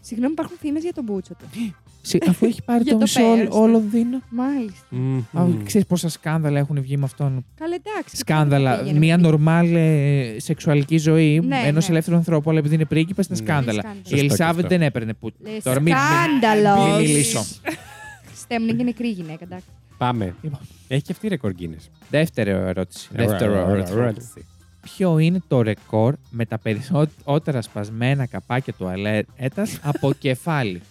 [0.00, 1.46] Συγγνώμη, υπάρχουν φήμες για τον Μπούτσο του.
[2.04, 3.60] Σι- Αφού έχει πάρει Για το το μισό πέρας του.
[3.60, 4.20] όλο Λονδίνο.
[4.30, 4.86] Μάλιστα.
[4.88, 5.18] Μμμ.
[5.32, 7.44] Α, Ξέρεις πόσα σκάνδαλα έχουν βγει με αυτόν.
[7.58, 8.16] Καλά, εντάξει.
[8.16, 8.78] Σκάνδαλα.
[8.78, 11.90] πήγαινε Μια με νορμάλ ε, σεξουαλική ζωή Ναι, ενός ναι.
[11.92, 13.44] ελεύθερου ανθρώπου, αλλά επειδή είναι πρίγκιπας, είναι Ναι.
[13.46, 13.80] σκάνδαλα.
[13.80, 14.00] Σκάνδαλα.
[14.02, 14.68] Η Σωστό και Ελισάβετ αυτό.
[14.76, 15.30] δεν έπαιρνε που.
[15.38, 16.86] Λε, Τώρα μην- σκάνδαλος.
[16.98, 17.44] μην μιλήσω.
[18.42, 19.66] Στέμνη και νεκρή γυναίκα, εντάξει.
[19.98, 20.34] Πάμε.
[20.42, 20.60] Λοιπόν.
[20.88, 21.88] Έχει και αυτή η ρεκόρ Guinness.
[22.10, 23.08] Δεύτερη ερώτηση.
[23.12, 23.96] Δεύτερο Ωραία, ωραία, ερώτηση.
[23.98, 24.46] ερώτηση.
[24.80, 30.82] Ποιο είναι το ρεκόρ με τα περισσότερα σπασμένα καπάκια τουαλέτας από κεφάλι;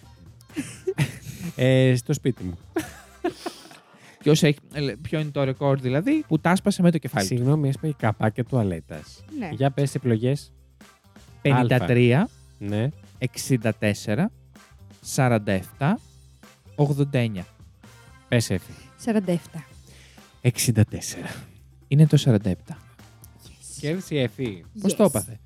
[1.56, 2.58] Ε, στο σπίτι μου.
[4.18, 7.28] Ποιος έχει, ε, ποιο είναι το ρεκόρ δηλαδή που τα σπάσε με το κεφάλι.
[7.28, 9.24] του; Συγγνώμη, έσπαγε καπάκια τουαλέτας.
[9.38, 9.48] Ναι.
[9.52, 10.52] Για πες επιλογές.
[11.42, 12.24] 53,
[12.58, 12.88] Ναι.
[13.18, 14.30] 64,
[15.16, 15.98] 47,
[16.76, 17.44] 89.
[18.28, 18.72] Πες έφη.
[19.04, 19.36] 47.
[20.40, 20.82] 64.
[21.88, 22.52] Είναι το 47.
[23.80, 24.64] Κέρδισε η Εφή.
[24.80, 25.40] Πώς το έπαθε;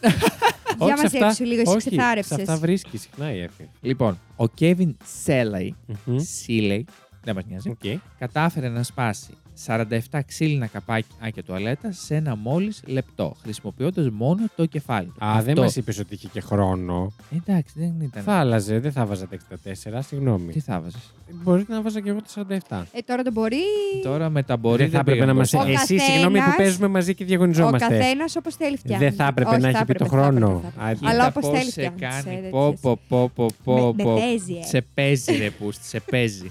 [0.84, 2.38] Για μας αυτά- έξω λίγο, εσύ όχι, Σε ξεθάρευσες.
[2.38, 3.68] αυτά βρίσκει συχνά η Εφή.
[3.80, 6.18] Λοιπόν, ο Κέβιν Σέλαϊ, Μμμ.
[6.18, 6.86] Σίλεϊ,
[7.24, 8.00] δεν μας νοιάζει, Οκ.
[8.18, 9.30] κατάφερε να σπάσει
[9.66, 15.24] 47 ξύλινα καπάκια τουαλέτας σε ένα μόλις λεπτό, χρησιμοποιώντας μόνο το κεφάλι του.
[15.24, 17.12] Α, δεν Αυτό- μας είπες ότι είχε και χρόνο.
[17.36, 18.22] Εντάξει, δεν ήταν.
[18.22, 20.52] Θα άλλαζε, δεν θα βάζα τα 64, συγγνώμη.
[20.52, 22.28] Τι θα βάζεις; Μπορεί να βάζα και εγώ το
[22.68, 22.86] 47.
[22.92, 23.56] Ε, τώρα το μπορεί.
[24.02, 25.38] Τώρα με τα μπορεί δεν θα έπρεπε να μα.
[25.40, 27.78] Ο Εσύ, καθένας- συγγνώμη που παίζουμε μαζί και Ο διαγωνιζόμαστε.
[27.88, 29.04] καθένας όπως θέλει φτιάχνει.
[29.06, 30.46] Δεν θα έπρεπε Όχι, να θα έχει πει το έπρεπε, θα χρόνο.
[30.46, 31.06] έπρεπε, θα έπρεπε.
[31.06, 31.98] Α, Αλλά Κοίτα όπως πώς θέλει σε φτιάχνει.
[32.24, 32.42] κάνει.
[32.42, 32.80] σε Πω, τέτοιες.
[32.80, 34.12] πω, πω, πω, πω, Με- πω.
[34.12, 34.62] με παίζει, ε.
[34.66, 36.50] Σε παίζει, ρε Πούστη, σε παίζει.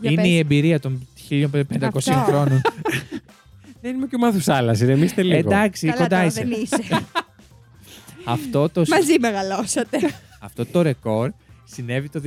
[0.00, 0.30] Για Είναι πες.
[0.30, 1.62] η εμπειρία των 1500
[1.94, 2.12] Αυτό.
[2.12, 2.60] χρόνων.
[3.82, 5.36] Δεν είμαι και ο Μαθουσάλα, ηρεμήστε λίγο.
[5.52, 6.42] Εντάξει, Καλά, κοντά τώρα είσαι.
[6.44, 7.04] δεν είσαι.
[8.24, 9.98] Αυτό το, Μαζί μεγαλώσατε.
[10.40, 11.30] αυτό το ρεκόρ
[11.64, 12.20] συνέβη το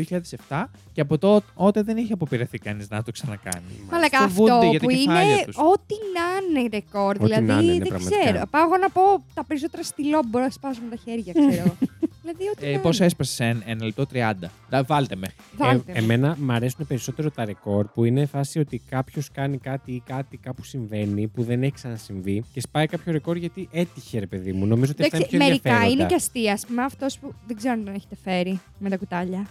[0.48, 0.64] 2007
[1.00, 1.18] και από
[1.56, 3.64] τότε δεν έχει αποπειραθεί κανείς να το ξανακάνει.
[3.92, 5.56] Αλλά και Φοβούνται αυτό για τα που κεφάλια είναι τους.
[5.58, 7.16] ό,τι να είναι ρεκόρ.
[7.16, 8.20] Ό,τι να Δηλαδή είναι, ναι, δεν πραγματικά.
[8.24, 8.46] ξέρω.
[8.50, 9.02] Πάω εγώ να πω
[9.34, 11.76] τα περισσότερα στυλό που μπορώ να σπάσω με τα χέρια, ξέρω.
[12.22, 13.06] δηλαδή ό,τι Ε, να Πόσα είναι.
[13.06, 14.34] έσπασε σε ένα λεπτό 30.
[14.70, 15.28] Να βάλτε με.
[15.58, 16.00] Βάλτε Ε, με.
[16.00, 20.38] εμένα μου αρέσουν περισσότερο τα ρεκόρ που είναι φάση ότι κάποιος κάνει κάτι ή κάτι
[20.38, 24.66] κάπου συμβαίνει που δεν έχει ξανασυμβεί και σπάει κάποιο ρεκόρ γιατί έτυχε, ρε παιδί μου.
[24.66, 25.94] Νομίζω ότι αυτά είναι Εντάξει, πιο μερικά ενδιαφέροντα.
[26.02, 26.54] είναι και αστεία.
[26.54, 29.48] Α πούμε αυτός που δεν ξέρω αν τον έχετε φέρει με τα κουτάλια.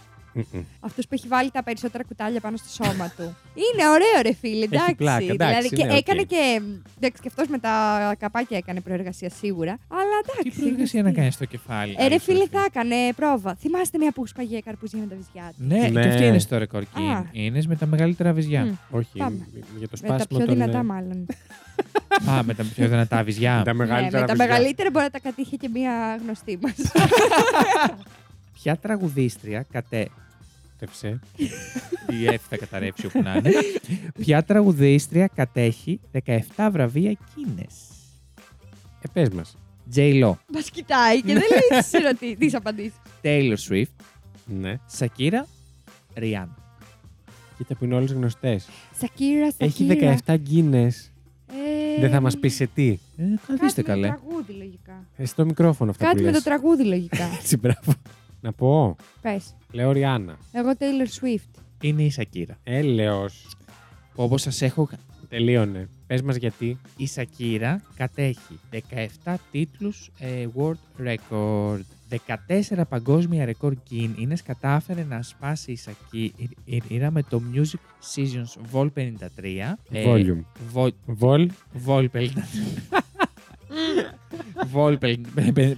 [0.52, 0.62] Μμμ.
[0.80, 3.22] Αυτός που έχει βάλει τα περισσότερα κουτάλια πάνω στο σώμα του.
[3.54, 4.64] Είναι ωραίο, ρε φίλε.
[4.64, 4.94] Εντάξει.
[4.94, 5.98] πλάκα, εντάξει, δηλαδή, και ναι, οκ.
[5.98, 6.60] έκανε και.
[6.96, 7.72] Εντάξει, και αυτός με τα
[8.18, 9.78] καπάκια έκανε προεργασία σίγουρα.
[9.88, 10.50] Αλλά εντάξει.
[10.50, 11.92] Τι προεργασία να κάνει στο κεφάλι.
[11.92, 13.54] Ε, ρε Άλισο, φίλε, ρε θα έκανε πρόβα.
[13.54, 15.64] Θυμάστε μια που έσπαγε καρπούζια με τα βυζιά του.
[15.66, 16.02] Ναι, Ναι.
[16.02, 16.82] και αυτή είναι στο ρεκόρ.
[16.82, 17.24] Και Α.
[17.32, 18.64] είναι με τα μεγαλύτερα βυζιά.
[18.64, 18.72] Μμ.
[18.90, 19.46] Όχι, Πάμε.
[19.78, 21.26] για το Με τα σπάσιμο πιο των, δυνατά, ε, μάλλον.
[22.30, 23.56] Α, με τα πιο δυνατά βυζιά.
[23.56, 24.46] με τα Ναι, μεγαλύτερα με τα βυζιά.
[24.46, 26.74] μεγαλύτερα μπορεί να τα κατήχε και μία γνωστή μας.
[28.52, 30.08] Ποια τραγουδίστρια κατέ.
[30.78, 31.18] Τεύσε.
[32.20, 33.50] Η Εφ θα καταρρεύσει όπου να είναι.
[34.18, 36.00] Ποια τραγουδίστρια κατέχει
[36.56, 37.74] 17 βραβεία Κίνες.
[39.00, 39.56] Ε, πες μας.
[39.94, 39.98] J.
[40.24, 42.94] Lo, Μας κοιτάει και δεν λέει τις ερωτήσεις, τις απαντήσεις.
[43.22, 43.84] Taylor Swift,
[44.44, 44.78] Ναι.
[44.98, 45.42] Shakira,
[46.14, 46.48] Rihanna.
[47.56, 48.68] Κοίτα που είναι όλες γνωστές.
[48.98, 50.16] Σακύρα, Έχει Σακύρα.
[50.26, 51.12] 17 γκίνες.
[51.96, 52.88] Ε, Δεν θα μας πεις σε τι.
[53.16, 54.06] Ε, Κάτι καθίστε με το καλέ.
[54.08, 55.04] τραγούδι, λογικά.
[55.16, 56.42] Ε, στο μικρόφωνο αυτά Κάτι που με το λες.
[56.44, 57.24] τραγούδι, λογικά.
[57.40, 57.92] Έτσι, μπράβο.
[58.40, 58.96] Να πω.
[59.20, 59.54] Πες.
[59.72, 60.38] Λέω Ριάννα.
[60.52, 61.60] Εγώ Taylor Swift.
[61.80, 62.54] Είναι η Shakira.
[62.62, 63.46] Έλεος.
[64.14, 64.88] Όπως σας έχω
[65.28, 65.88] Τελείωνε.
[66.06, 66.78] Πες μας γιατί.
[66.96, 68.60] Η Σακύρα κατέχει
[69.24, 71.80] 17 τίτλους ε, World Record.
[72.70, 79.22] 14 παγκόσμια ρεκόρ Guinness κατάφερε να σπάσει η Σακύρα με το Music Seasons Vol 53.
[79.90, 80.42] ε, Volume.
[80.74, 81.50] Vol, Βολ.
[81.86, 82.28] Vol 53.
[84.74, 84.98] Vol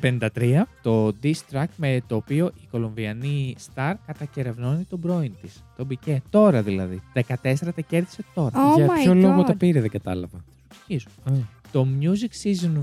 [0.01, 5.65] 53, το diss track με το οποίο η Κολομβιανή Star κατακερευνώνει τον πρώην της.
[5.77, 6.23] Τον Μπικέ.
[6.31, 7.03] Τώρα δηλαδή.
[7.15, 7.23] 14
[7.75, 8.53] τα κέρδισε τώρα.
[8.55, 9.47] Oh Για my ποιο λόγο God.
[9.47, 10.45] τα πήρε, δεν κατάλαβα.
[10.85, 11.09] Συνεχίζω.
[11.73, 12.81] Το Music Season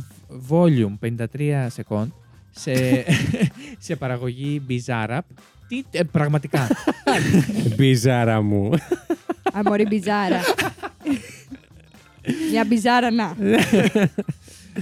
[0.49, 2.07] Volume 53 second
[2.51, 2.73] σε,
[3.87, 5.19] σε παραγωγή Bizarrap.
[5.67, 6.67] Τι, ε, πραγματικά.
[7.75, 8.71] Μπιζάρα μου.
[9.53, 10.39] Αμόρι μπιζάρα.
[12.51, 13.35] Μια μπιζάρα να.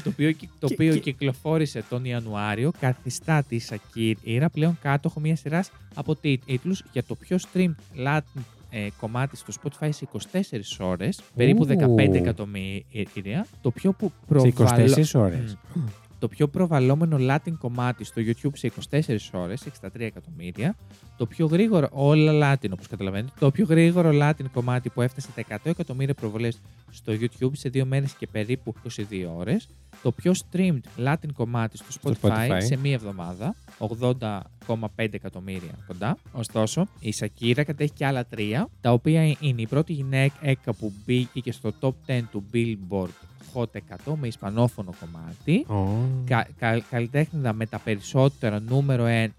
[0.03, 5.19] Το οποίο, κυ- το Και- οποίο και- κυκλοφόρησε τον Ιανουάριο, καθιστά τη Σακύρα πλέον κάτοχο
[5.19, 7.75] μια σειράς από τίτλους για το πιο streamed
[8.07, 11.67] Latin ε, κομμάτι στο Spotify σε 24 ώρες, περίπου Ου.
[11.67, 15.57] 15 εκατομμύρια, το πιο που Σε προβαλλο- 24 ώρες.
[15.73, 15.81] Μμ.
[16.25, 18.99] Το πιο προβαλλόμενο Latin κομμάτι στο YouTube σε 24
[19.31, 20.75] ώρες, 63 εκατομμύρια.
[21.17, 25.41] Το πιο γρήγορο, όλα Latin όπως καταλαβαίνετε, το πιο γρήγορο Latin κομμάτι που έφτασε τα
[25.49, 26.61] 100 εκατομμύρια προβολές
[26.91, 29.01] στο YouTube σε δύο μέρες και περίπου 22
[29.37, 29.67] ώρες.
[30.01, 32.57] Το πιο streamed Latin κομμάτι στο Στο Spotify, Spotify.
[32.63, 36.17] σε μία εβδομάδα, 80,5 εκατομμύρια κοντά.
[36.31, 41.51] Ωστόσο, η Σακύρα κατέχει και άλλα τρία, τα οποία είναι η πρώτη γυναίκα που μπήκε
[41.51, 43.65] στο top 10 του Billboard Hot
[44.11, 45.65] 100 με ισπανόφωνο κομμάτι.
[45.67, 46.07] Ω.
[46.25, 49.29] Κα, κα, καλλιτέχνηδα με τα περισσότερα νούμερο 1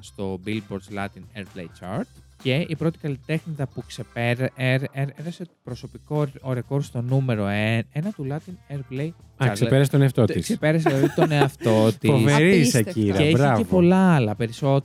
[0.00, 6.82] στο Billboard's Latin Airplay Chart και η πρώτη καλλιτέχνηδα που ξεπέρασε το προσωπικό ρε- ρεκόρ
[6.82, 7.80] στο νούμερο 1
[8.16, 9.48] του Latin Airplay Chart.
[9.48, 10.48] Α, ξεπέρασε τον εαυτό Δηλαδή, της.
[10.48, 12.10] Ξεπέρασε δηλαδή τον εαυτό της.
[12.10, 12.90] Φοβερή η Απίστευτο.
[12.90, 13.16] Σακύρα.
[13.16, 13.58] Και έχει Μπράβο.
[13.62, 14.34] και πολλά άλλα.
[14.34, 14.82] Περισσότερε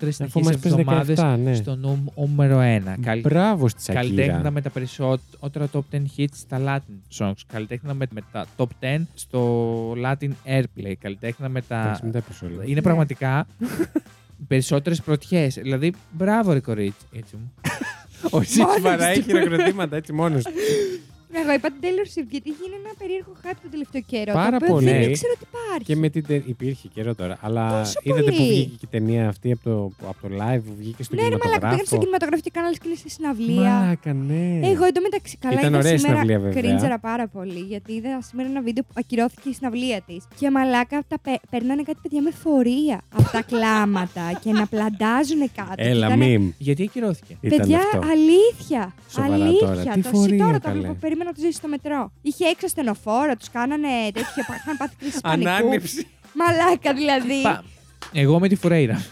[0.00, 1.54] Αφού συνεχείς μας πες εβδομάδες 17, ναι.
[1.54, 1.76] στο
[2.16, 3.20] νούμερο 1.
[3.22, 4.50] Μπράβο στη Καλλιτέχνηδα Σακύρα.
[4.50, 7.32] με τα περισσότερα top 10 hits στα Latin songs.
[7.52, 10.92] Καλλιτέχνηδα με, με τα top 10 στο Latin Airplay.
[11.00, 11.80] Καλλιτέχνηδα με τα.
[11.80, 12.62] Εντάξει, μην τα πεις όλα.
[12.66, 13.46] Είναι πραγματικά
[14.48, 15.54] περισσότερες πρωτιές.
[15.54, 17.06] Δηλαδή, μπράβο, ρε κορίτσι.
[17.12, 17.52] Έτσι μου.
[18.38, 19.22] Ο Σίξ Μόνος βαράει του.
[19.22, 20.50] χειροκροτήματα έτσι μόνος του.
[21.32, 24.32] Εγώ είπα την Taylor Swift γιατί γίνει ένα περίεργο hype τον τελευταίο καιρό.
[24.32, 24.84] Πάρα το οποίο πολύ.
[24.90, 25.84] Δεν ήξερα ότι υπάρχει.
[25.84, 26.22] Και με την.
[26.26, 27.36] τε- Υπήρχε καιρό τώρα.
[27.40, 28.48] Αλλά Τόσο είδατε που πολύ.
[28.48, 29.76] βγήκε και η ταινία αυτή από το,
[30.12, 31.84] από το live, που βγήκε στο Ναι, ρε Μαλάκα, πήγαν κινηματογράφο.
[31.86, 33.70] στον κινηματογράφο και κάνανε σκηνή στη συναυλία.
[33.78, 34.44] Μαλάκα, ναι.
[34.72, 36.62] Εγώ εντωμεταξύ καλά Ήταν είδα ωραία η σήμερα συναυλία, βέβαια.
[36.62, 40.20] κρίντζαρα πάρα πολύ γιατί είδα σήμερα ένα βίντεο που ακυρώθηκε η συναυλία της.
[40.38, 45.40] Και μαλάκα τα πε- παίρνανε κάτι παιδιά με φορεία από τα κλάματα και να πλαντάζουν
[45.58, 45.74] κάτω.
[45.76, 46.50] Και Έλα, ήτανε- μιμ.
[46.58, 48.00] Γιατί ακυρώθηκε; Ήταν Παιδιά, αυτό.
[48.14, 48.94] αλήθεια.
[49.10, 49.66] Σοβαρά αλήθεια.
[49.66, 49.82] τώρα.
[49.94, 50.78] Τι το φορεία, τώρα το καλέ.
[50.78, 52.12] βλέπω, περίμενα να το ζήσει στο μετρό.
[52.22, 54.42] Είχε έξω ασθενοφόρο, τους κάνανε τέτοια.
[54.60, 55.48] είχαν πάθει κρίση πανικού.
[55.50, 56.06] Ανάνυψη.
[56.34, 57.42] Μαλάκα δηλαδή.
[57.42, 57.64] Πα-
[58.12, 59.04] Εγώ με τη Φουρέιρα.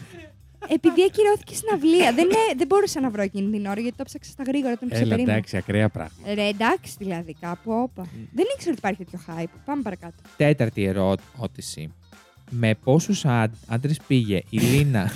[0.70, 2.12] Επειδή ακυρώθηκε η συναυλία.
[2.12, 4.88] δεν, ε, δεν μπορούσα να βρω εκείνη την ώρα γιατί το ψάξα στα γρήγορα όταν
[4.90, 5.32] Έλα, ξεπερίμενα.
[5.32, 6.34] εντάξει, ακραία πράγματα.
[6.34, 8.02] Ρε, εντάξει δηλαδή, κάπου όπα.
[8.32, 9.58] Δεν ήξερα ότι υπάρχει τέτοιο hype.
[9.64, 10.14] Πάμε παρακάτω.
[10.36, 11.92] Τέταρτη ερώτηση.
[12.50, 13.24] Με πόσους
[13.66, 15.10] άντρες πήγε η Λίνα,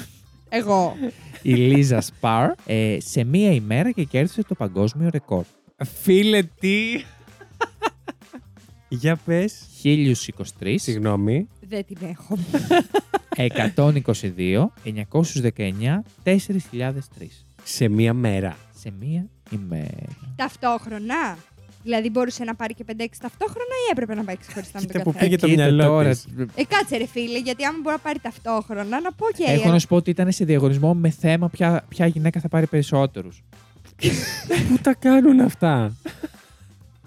[0.49, 0.97] Εγώ.
[1.43, 5.45] η Λίζα Σπαρ, ε, σε μία ημέρα και κέρδισε το παγκόσμιο ρεκόρ;
[5.85, 7.05] Φίλε, τι;
[8.89, 9.67] Για πες.
[9.83, 11.49] 1023, Συγγνώμη.
[11.69, 12.39] δεν την έχω.
[13.37, 17.45] 122, 919, 4003.
[17.65, 18.57] Σε μία μέρα.
[18.79, 20.07] Σε μία ημέρα.
[20.37, 21.37] Ταυτόχρονα.
[21.83, 25.03] Δηλαδή μπορούσε να πάρει και 5-6 ταυτόχρονα ή έπρεπε να πάει ξεχωριστά με Κοίτα τον
[25.03, 25.31] που καθένα.
[25.31, 26.27] πήγε το Κοίτα μυαλό τώρα, της.
[26.55, 29.45] Ε, κάτσε ρε φίλε, γιατί άμα μπορεί να πάρει ταυτόχρονα, να πω και.
[29.47, 32.67] Έχω να σου πω ότι ήταν σε διαγωνισμό με θέμα ποια, ποια γυναίκα θα πάρει
[32.67, 33.43] περισσότερους.
[34.69, 35.79] Πού τα κάνουν αυτά;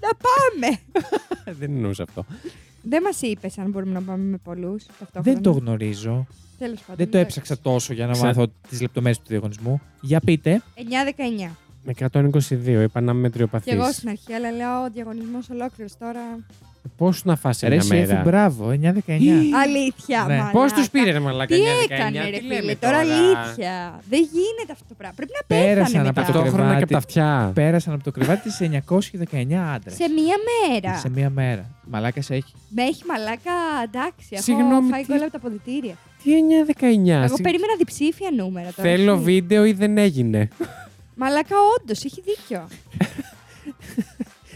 [0.02, 0.80] Να πάμε!
[1.60, 2.26] Δεν εννοούσα αυτό.
[2.82, 5.34] Δεν μας είπες αν μπορούμε να πάμε με πολλούς ταυτόχρονα.
[5.34, 6.28] Δεν το γνωρίζω.
[6.58, 6.96] Τέλος πάντων.
[6.96, 9.82] Δεν το έψαξα τόσο για να Ξα- μάθω τις λεπτομέρειες του διαγωνισμού.
[10.02, 10.62] Για πείτε.
[10.76, 11.56] 9-19.
[11.84, 13.74] Με 122, είπα να είμαι Και μετριοπαθής.
[13.74, 16.22] εγώ στην αρχή, αλλά λέω ο διαγωνισμός ολόκληρος τώρα.
[16.98, 18.76] Πώς να φας σε Ρε μια Σέφη, μέρα; μπράβο, 9-19.
[19.64, 20.36] Αλήθεια, Ναι.
[20.36, 20.52] μαλάκα.
[20.52, 24.00] Πώς τους πήρε ρε μαλάκα Τι 9-19, έκανε, ρε τι φίλε, λέμε τώρα αλήθεια.
[24.10, 25.16] Δεν γίνεται αυτό το πράγμα.
[25.16, 26.32] Πρέπει να Πέρασαν πέθανε από μετά.
[26.32, 26.84] το Ταυτόχρονα και κρεβάτι.
[26.84, 27.52] από τα αυτιά.
[27.54, 29.94] Πέρασαν από το κρεβάτι σε 919 άντρες.
[29.96, 30.36] Σε μία
[30.72, 30.98] μέρα.
[30.98, 31.66] Σε μία μέρα.
[31.90, 32.54] Μαλάκας έχει.
[32.70, 33.52] Με έχει μαλάκα,
[33.84, 34.28] εντάξει.
[34.30, 35.96] Έχω Συγγνώμη, φάει τι- κόλλα από τα αποδητήρια.
[36.24, 37.24] Τι 9-19.
[37.24, 38.90] Εγώ συ- περίμενα διψήφια νούμερα τώρα.
[38.90, 39.24] Θέλω εσύ.
[39.24, 40.48] βίντεο ή δεν έγινε;
[41.16, 42.68] Μαλάκα, όντως, έχει δίκιο.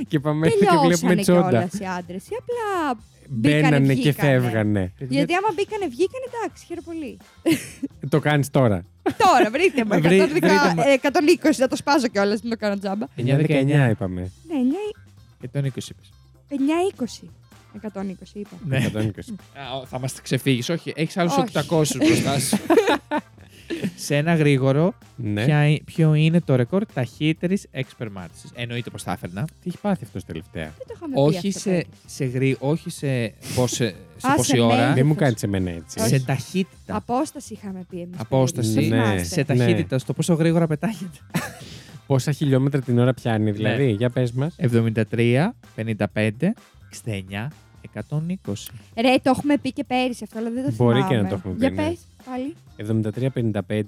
[0.09, 1.49] και πάμε και βλέπουμε Τελειώσανε τσόντα.
[1.49, 2.23] κιόλας οι άντρες.
[2.29, 2.99] Ή απλά.
[3.29, 4.29] μπήκανε, Μπαίνανε και βγήκανε.
[4.39, 4.91] φεύγανε.
[4.97, 7.17] Γιατί άμα μπήκανε, βγήκανε, εντάξει, χαίρομαι πολύ.
[8.09, 8.83] Το κάνεις τώρα.
[9.17, 9.97] Τώρα, βρείτε με.
[9.99, 10.83] Βρει- 110, βρείτε με.
[10.85, 13.05] ε, 120, θα το σπάζω κιόλας, μην το κάνω τζάμπα.
[13.15, 14.21] 9-19 είπαμε.
[14.21, 14.95] Ναι, 9
[15.41, 16.11] Και τον 20 είπες.
[16.49, 17.29] 9-20.
[17.73, 18.55] 120 είπα.
[18.65, 18.77] Ναι.
[18.77, 19.33] 120.
[19.53, 20.69] Α, ο, Θα μας ξεφύγεις.
[20.69, 21.41] Όχι, έχεις άλλους Όχι.
[21.41, 22.57] 800 μπροστά σου.
[23.95, 25.45] σε ένα γρήγορο, Ναι.
[25.45, 28.47] ποια, ποιο είναι το ρεκόρ ταχύτερης εξπερμάτιση.
[28.55, 29.43] Εννοείται πως θα έφερνα.
[29.43, 31.87] Τι έχει πάθει αυτός τελευταία; Δεν το είχαμε πει Όχι αυτό σε, πέρυσι.
[32.05, 34.75] σε, γρή, όχι σε, πώς- σε, σε Α, πόση σε ώρα.
[34.75, 34.93] μέγεθος.
[34.95, 35.99] Δεν μου κάνεις εμένα έτσι.
[35.99, 36.95] Σε ταχύτητα.
[36.95, 38.19] Απόσταση είχαμε πει εμείς.
[38.19, 38.73] Απόσταση.
[38.73, 38.89] πέρυσι.
[38.89, 38.95] Ναι.
[39.03, 39.23] Θυμάστε.
[39.23, 41.17] Σε ταχύτητα, στο πόσο γρήγορα πετάγεται.
[42.07, 43.83] Πόσα χιλιόμετρα την ώρα πιάνει, δηλαδή.
[43.85, 43.91] Ναι.
[43.91, 44.55] Για πες μας.
[44.57, 46.53] 73, 55,
[47.05, 47.47] 69,
[47.93, 48.53] 120.
[48.97, 51.15] Ρε, το έχουμε πει και πέρυσι αυτό, αλλά δεν το Μπορεί θυμάμαι.
[51.15, 51.75] και να το έχουμε πει, Για ναι.
[51.75, 52.55] πες, πάλι.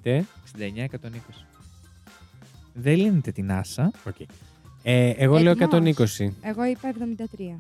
[0.04, 0.24] 73-55.
[0.58, 1.46] 69, 120.
[2.74, 3.92] Δεν λύνεται την άσα.
[4.08, 4.16] Οκ.
[4.84, 6.20] Ε, εγώ λέω Έτοιμος.
[6.20, 6.28] 120.
[6.42, 7.60] Εγώ είπα 73.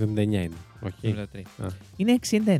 [0.00, 0.50] 79 είναι.
[0.80, 0.94] Όχι.
[1.02, 1.64] 73.
[1.64, 1.66] Α.
[1.96, 2.58] Είναι 69.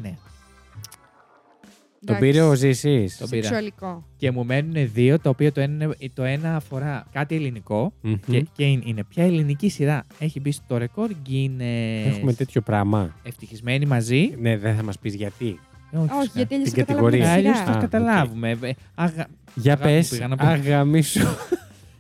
[2.07, 3.09] Τον πήρε ο Ζήση.
[3.19, 3.43] Τον πήρα.
[3.43, 4.05] Σεξουαλικό.
[4.17, 7.93] Και μου μένουν δύο, τα οποία το ένα, είναι- το ένα αφορά κάτι ελληνικό
[8.31, 12.07] και, και είναι, είναι ποια ελληνική σειρά έχει μπει στο ρεκόρ Guinness.
[12.07, 13.15] Έχουμε τέτοιο πράγμα.
[13.23, 14.35] Ευτυχισμένοι μαζί.
[14.41, 15.59] Ναι, δεν θα μας πεις γιατί.
[15.93, 16.31] Ε, Όχι, φυσικά.
[16.35, 17.25] γιατί αλλιώς Την θα καταλάβουμε κατηγορία.
[17.25, 17.73] τη Αλλιώ σειρά.
[17.73, 18.51] θα Α, καταλάβουμε.
[18.63, 19.27] Ε, Αγα...
[19.55, 20.47] Για Αγάπη πες, που πήγα να πω.
[20.47, 21.27] αγαμίσου.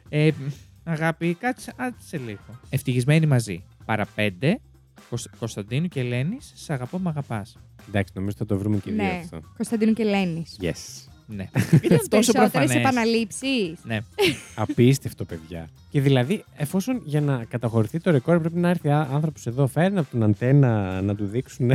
[0.08, 0.30] Ε,
[0.84, 2.38] αγάπη, κάτσε, άτσε λίγο.
[2.70, 3.62] Ευτυχισμένοι μαζί.
[3.84, 4.60] Παραπέντε.
[5.10, 7.56] Κωσ- Κωνσταντίνου και Ελένη, σ' αγαπώ, μ' αγαπάς.
[7.88, 9.40] Εντάξει, νομίζω θα το βρούμε και οι δύο Ναι, αυτό.
[9.56, 10.56] Κωνσταντίνου και Λένης.
[10.60, 11.08] Yes.
[11.26, 11.42] Ναι.
[11.82, 12.74] Ήταν τόσο περισσότερες προφανές.
[12.76, 13.78] επαναλήψεις.
[13.84, 13.98] ναι.
[14.54, 15.68] Απίστευτο, παιδιά.
[15.90, 20.10] Και δηλαδή, εφόσον για να καταχωρηθεί το ρεκόρ πρέπει να έρθει άνθρωπος εδώ, φέρνει από
[20.10, 21.70] τον αντένα να του δείξουν.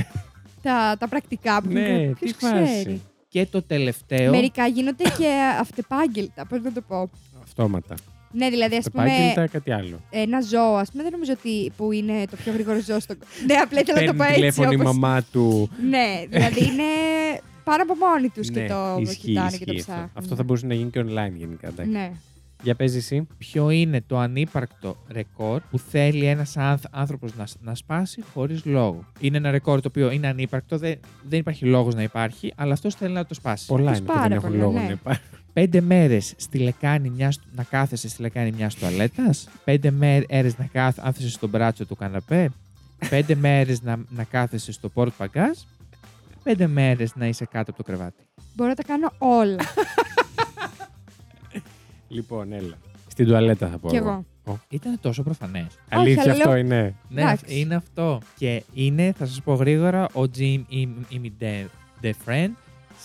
[0.62, 2.64] Τα, τα πρακτικά που ναι, ναι, τι ποιος φάση.
[2.80, 3.02] ξέρει.
[3.28, 4.32] Και το τελευταίο.
[4.32, 5.28] Μερικά γίνονται και
[5.60, 7.10] αυτεπάγγελτα, πώς να το πω.
[7.44, 7.96] Αυτόματα.
[8.38, 10.00] Ναι, δηλαδή, ας πούμε, Επάγγελτα, κάτι άλλο.
[10.10, 13.46] ένα ζώο, ας πούμε, δεν νομίζω ότι που είναι το πιο γρήγορο ζώο στον κόσμο.
[13.48, 14.36] ναι, απλά ήθελα να το Παίρνει πω έτσι.
[14.36, 15.70] τηλέφωνο η όπως- μαμά του.
[15.90, 16.84] Ναι, δηλαδή είναι
[17.64, 19.92] πάνω από μόνοι τους και Ναι, το ισχύει, κοιτάνε και το ισχύει αυτό.
[19.92, 20.10] ψάχνουν.
[20.14, 21.68] Αυτό θα μπορούσε να γίνει και online γενικά.
[21.68, 21.92] εντάξει.
[21.92, 22.12] Ναι.
[22.64, 23.28] Για παίζει εσύ.
[23.38, 26.58] Ποιο είναι το ανύπαρκτο ρεκόρ που θέλει ένας
[26.92, 31.40] άνθρωπος να, να σπάσει χωρίς λόγο; Είναι ένα ρεκόρ το οποίο είναι ανύπαρκτο, δεν, δεν
[31.40, 33.66] υπάρχει λόγος να υπάρχει, αλλά αυτός θέλει να το σπάσει.
[33.66, 34.84] Πολλά Τους είναι που δεν πάρα έχουν πολλά, λόγο ναι.
[34.86, 35.40] να υπάρχουν.
[35.56, 41.30] Πέντε μέρες στη λεκάνη μιας, να κάθεσαι στη λεκάνη μιας τουαλέτας; Πέντε μέρε να κάθεσαι
[41.30, 42.50] στο μπράτσο του καναπέ;
[43.10, 45.58] Πέντε μέρες να, να κάθεσαι στο πόρτ παγκάζ.
[46.44, 48.24] Πέντε μέρες να είσαι κάτω από το κρεβάτι;
[48.56, 49.60] Μπορώ να τα κάνω όλα.
[52.08, 52.76] Λοιπόν, έλα.
[53.08, 53.90] Στην τουαλέτα θα πω.
[53.90, 54.26] Κι εγώ.
[54.70, 55.68] Ήταν τόσο προφανές.
[55.90, 56.96] Αλήθεια αλλά αυτό λέω- είναι.
[57.10, 57.60] Ναι, Εντάξει.
[57.60, 58.22] είναι αυτό.
[58.38, 60.62] Και είναι, θα σας πω γρήγορα, ο Jim
[61.12, 62.50] Imidefren,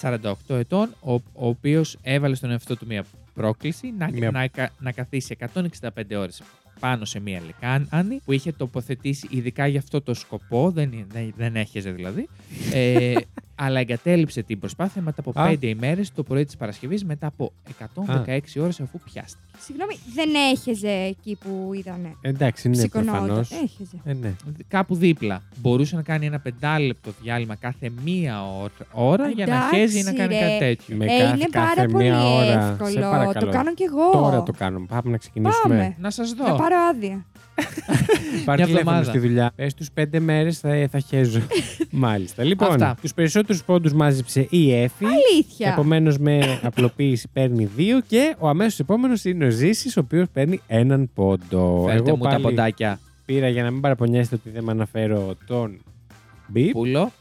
[0.03, 4.71] 48 ετών, ο, ο οποίος έβαλε στον εαυτό του μια πρόκληση να, Μια- να, κα-
[4.79, 5.61] να καθίσει 165
[6.17, 6.43] ώρες
[6.81, 11.57] πάνω σε μία λεκάνη που είχε τοποθετήσει ειδικά για αυτό το σκοπό, δεν, δεν, δεν
[11.57, 12.29] έχεζε δηλαδή,
[12.73, 13.15] ε,
[13.63, 15.49] αλλά εγκατέλειψε την προσπάθεια μετά από Α.
[15.51, 17.53] 5 ημέρες το πρωί της Παρασκευής μετά από
[18.27, 19.39] 116 ώρες αφού πιάστηκε.
[19.59, 22.17] Συγγνώμη, δεν έχεζε εκεί που ήταν.
[22.21, 23.15] Εντάξει, ναι, Σηκωνόταν.
[23.25, 23.51] προφανώς.
[23.51, 23.97] Έχεζε.
[24.05, 24.33] Ε, ναι.
[24.69, 25.43] κάπου δίπλα.
[25.57, 30.03] Μπορούσε να κάνει ένα πεντάλεπτο διάλειμμα κάθε μία ώρα, ώρα για να Εντάξει, χέζει ή
[30.03, 30.41] να κάνει ρε.
[30.41, 30.97] κάτι τέτοιο.
[30.97, 32.63] Με ε, κάθε- είναι κάθε πάρα πολύ μία ώρα.
[32.77, 33.11] Σε εύκολο.
[33.11, 33.47] παρακαλώ.
[33.47, 34.11] Το κάνω κι εγώ.
[34.13, 34.87] Τώρα το κάνουμε.
[34.87, 35.75] Πάμε να ξεκινήσουμε.
[35.77, 35.97] Πάμε.
[35.99, 36.57] Να σας Να δω.
[36.57, 37.25] πάρω άδεια.
[38.45, 39.05] Πάρει Μια τηλέφωνο εβδομάδα.
[39.05, 39.53] στη δουλειά.
[39.57, 41.41] Πες τους πέντε μέρες θα, θα χέζω.
[41.91, 42.45] Μάλιστα.
[42.45, 42.97] Λοιπόν, Αυτά.
[43.01, 45.05] τους περισσότερους πόντου μάζεψε η Εφη.
[45.05, 45.69] Αλήθεια.
[45.73, 50.61] Επομένως, με απλοποίηση παίρνει δύο και ο αμέσως επόμενος είναι ο Ζήσης, ο οποίος παίρνει
[50.67, 51.85] έναν πόντο.
[51.87, 53.01] Φέρτε Εγώ μου τα πάλι ποντάκια.
[53.25, 55.81] πήρα για να μην παραπονιέστε ότι δεν με αναφέρω τον
[56.47, 56.73] Μπιπ.
[56.73, 57.13] Πούλο.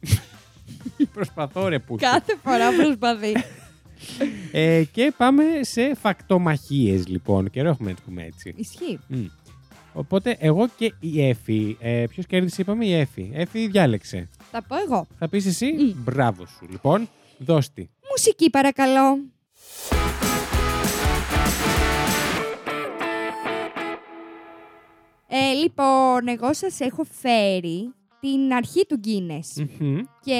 [1.14, 1.96] Προσπαθώ ρε που.
[2.00, 3.32] Κάθε φορά προσπαθεί.
[4.52, 7.50] ε, και πάμε σε φακτομαχίες λοιπόν.
[7.50, 8.54] Καιρό έχουμε να το πούμε έτσι.
[8.56, 8.98] Ισχύει.
[9.06, 9.24] Μμ.
[9.98, 11.76] Οπότε εγώ και η Εφη.
[11.80, 13.30] Ε, Ποιος κέρδισε, είπαμε, η Εφη.
[13.34, 14.28] Εφη διάλεξε.
[14.50, 15.06] Θα πω εγώ.
[15.18, 15.92] Θα πεις εσύ, Μμ.
[16.04, 16.66] μπράβο σου.
[16.70, 17.90] Λοιπόν, δώστη.
[18.10, 19.18] Μουσική παρακαλώ.
[25.28, 27.94] Ε, λοιπόν, εγώ σας έχω φέρει
[28.30, 29.98] την αρχή του Guinness Μμμ.
[30.24, 30.38] και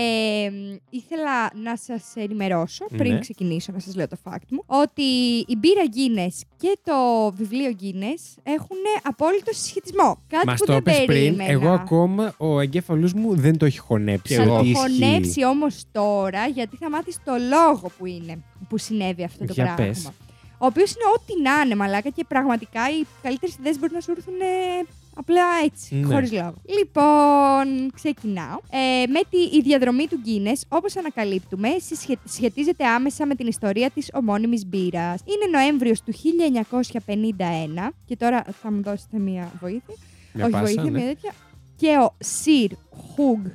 [0.53, 3.19] μ, ήθελα να σας ενημερώσω πριν Ναι.
[3.19, 5.03] ξεκινήσω να σας λέω το fact μου ότι
[5.47, 6.95] η μπύρα Guinness και το
[7.37, 10.19] βιβλίο Guinness έχουν απόλυτο συσχετισμό.
[10.29, 11.07] Κάτι Μας που το δεν έπες πριν.
[11.07, 11.51] περίμενα.
[11.51, 14.35] Εγώ ακόμα ο εγκέφαλός μου δεν το έχει χωνέψει.
[14.37, 14.53] Και εγώ.
[14.55, 15.03] Θα ότι το ισχύει.
[15.05, 19.65] χωνέψει όμως τώρα, γιατί θα μάθεις το λόγο που είναι που συνέβη αυτό το Για
[19.65, 19.85] πράγμα.
[19.87, 20.11] πες.
[20.59, 24.11] Ο οποίος είναι ό,τι να είναι, μαλάκα, και πραγματικά οι καλύτερες ιδέες μπορεί να σου
[24.17, 24.87] έρθουν ε,
[25.19, 26.07] απλά έτσι, Ναι.
[26.15, 26.55] χωρίς λόγο.
[26.79, 28.59] Λοιπόν, ξεκινάω.
[28.71, 33.91] Ε, με τη η διαδρομή του Guinness, όπως ανακαλύπτουμε, συσχε- σχετίζεται άμεσα με την ιστορία
[33.91, 35.21] της ομώνυμη μπύρας.
[35.25, 39.95] Είναι Νοέμβριος του 1951, και τώρα θα μου δώσετε μία βοήθεια.
[40.33, 40.91] Μια Όχι πάσα, βοήθεια, ναι.
[40.91, 41.33] μία τέτοια.
[41.77, 42.71] Και ο Sir
[43.17, 43.51] Hugh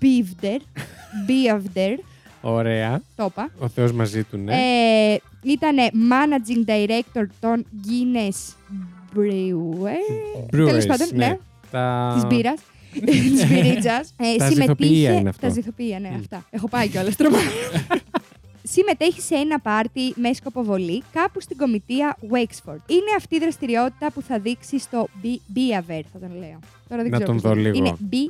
[0.00, 0.58] Beavder,
[1.28, 1.94] Beavder,
[2.42, 3.02] Ωραία.
[3.16, 4.52] το είπα, Ο Θεός μαζί του, ναι.
[5.12, 8.99] ε, ήταν managing director των Guinness Brewer.
[9.16, 11.26] Brewers, Τέλος πάντων, ναι.
[11.26, 11.38] ναι,
[11.70, 12.10] Τα...
[12.14, 12.60] της μπύρας.
[13.04, 14.14] Της μπυρίτσας.
[14.16, 15.46] Ε, Τα συμμετείχε- ζυθοποιία είναι αυτό.
[15.46, 16.14] Τα ζυθοποιία, ναι, Μμ.
[16.20, 16.44] αυτά.
[16.50, 17.38] Έχω πάει κιόλας τρομά.
[18.62, 22.78] συμμετέχει σε ένα πάρτι με σκοποβολή κάπου στην κομιτεία Wexford.
[22.86, 26.58] Είναι αυτή η δραστηριότητα που θα δείξει στο B- Beaver, θα τον λέω.
[26.88, 27.70] Τώρα δεν Να ξέρω τον πώς δω λέγεται.
[27.84, 27.98] λίγο.
[28.00, 28.28] Είναι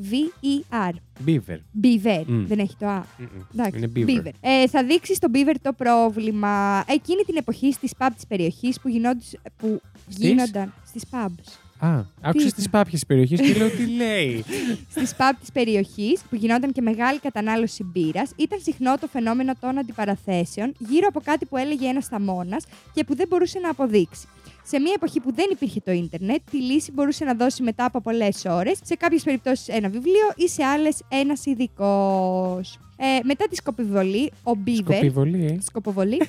[0.00, 0.92] B-E-A-V-E-R.
[1.26, 1.58] Beaver.
[1.82, 2.22] Beaver.
[2.26, 2.44] Μμ.
[2.46, 3.02] Δεν έχει το A.
[3.18, 3.26] Μμμ.
[3.54, 4.30] Εντάξει, Είναι Beaver.
[4.40, 6.84] Ε, θα δείξει στον Beaver το πρόβλημα.
[6.88, 11.58] Εκείνη την εποχή στις pub της περιοχής που, γινόντουσ- που Στις; γίνονταν στις pubs.
[11.78, 14.44] Α, άκουσες ήταν; τις πάπιες περιοχέ και λέω τι λέει;
[14.90, 19.78] Στις pub της περιοχής που γινόταν και μεγάλη κατανάλωση μπύρας ήταν συχνό το φαινόμενο των
[19.78, 22.64] αντιπαραθέσεων γύρω από κάτι που έλεγε ένας θαμώνας
[22.94, 24.26] και που δεν μπορούσε να αποδείξει.
[24.64, 28.00] Σε μια εποχή που δεν υπήρχε το ίντερνετ, τη λύση μπορούσε να δώσει μετά από
[28.00, 32.78] πολλές ώρες, σε κάποιες περιπτώσεις ένα βιβλίο ή σε άλλες ένας ειδικός.
[32.96, 34.96] Ε, μετά τη σκοπιβολή, ο Μπίβερ.
[34.96, 35.60] Σκοπιβολή, ε.
[35.60, 36.20] σκοποβολή.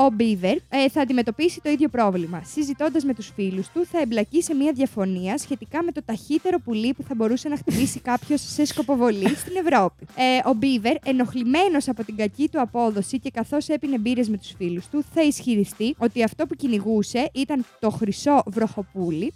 [0.00, 2.42] Ο Μπίβερ ε, θα αντιμετωπίσει το ίδιο πρόβλημα.
[2.44, 6.94] Συζητώντας με τους φίλους του, θα εμπλακεί σε μια διαφωνία σχετικά με το ταχύτερο πουλί
[6.94, 10.06] που θα μπορούσε να χτυπήσει κάποιος σε σκοποβολή στην Ευρώπη.
[10.14, 14.52] Ε, ο Μπίβερ, ενοχλημένος από την κακή του απόδοση και καθώς έπινε μπύρες με τους
[14.56, 19.32] φίλους του, θα ισχυριστεί ότι αυτό που κυνηγούσε ήταν το χρυσό βροχοπούλι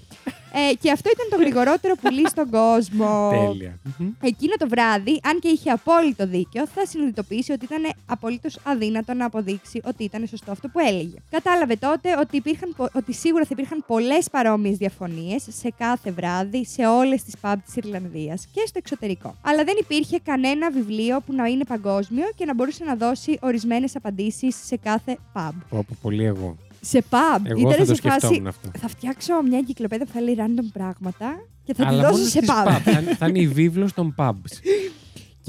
[0.54, 3.30] ε, και αυτό ήταν το γρηγορότερο πουλί στον κόσμο.
[3.30, 3.78] Τέλεια.
[3.98, 4.08] Μμμ.
[4.22, 9.24] Εκείνο το βράδυ, αν και είχε απόλυτο δίκιο, θα συνειδητοποιήσει ότι ήταν απολύτως αδύνατο να
[9.24, 11.14] αποδείξει ότι ήταν σωστό αυτό που έλεγε.
[11.30, 16.64] Κατάλαβε τότε ότι, υπήρχαν, πο- ότι σίγουρα θα υπήρχαν πολλές παρόμοιες διαφωνίες σε κάθε βράδυ,
[16.64, 19.34] σε όλες τις pub της Ιρλανδίας και στο εξωτερικό.
[19.42, 23.96] Αλλά δεν υπήρχε κανένα βιβλίο που να είναι παγκόσμιο και να μπορούσε να δώσει ορισμένες
[23.96, 25.50] απαντήσεις σε κάθε pub.
[25.68, 26.56] Πω, πω, πολύ εγώ.
[26.80, 28.18] Σε pub Εγώ ήταν θα το σε φάση.
[28.18, 28.70] σκεφτόμουν αυτό.
[28.78, 32.24] Θα φτιάξω μια εγκυκλοπαίδα που θα λέει random πράγματα και θα τη Αλλά δώσω μόνο
[32.24, 32.66] σε στις pub.
[32.68, 32.80] pub.
[32.84, 34.32] Θα, είναι- θα είναι η βίβλος των pubs.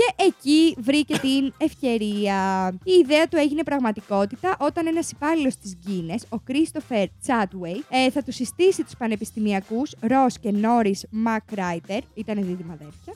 [0.04, 2.70] Και εκεί βρήκε την ευκαιρία.
[2.84, 8.24] Η ιδέα του έγινε πραγματικότητα όταν ένας υπάλληλος της Guinness, ο Christopher Chatway, ε, θα
[8.24, 13.14] του συστήσει τους πανεπιστημιακούς Ross και Norris McWriter, ήταν δίδυμα αδέρφια,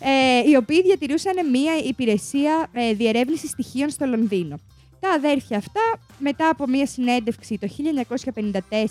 [0.10, 4.58] ε, οι οποίοι διατηρούσαν μία υπηρεσία ε, διερεύνησης στοιχείων στο Λονδίνο.
[5.00, 5.80] Τα αδέρφια αυτά,
[6.18, 7.68] μετά από μία συνέντευξη το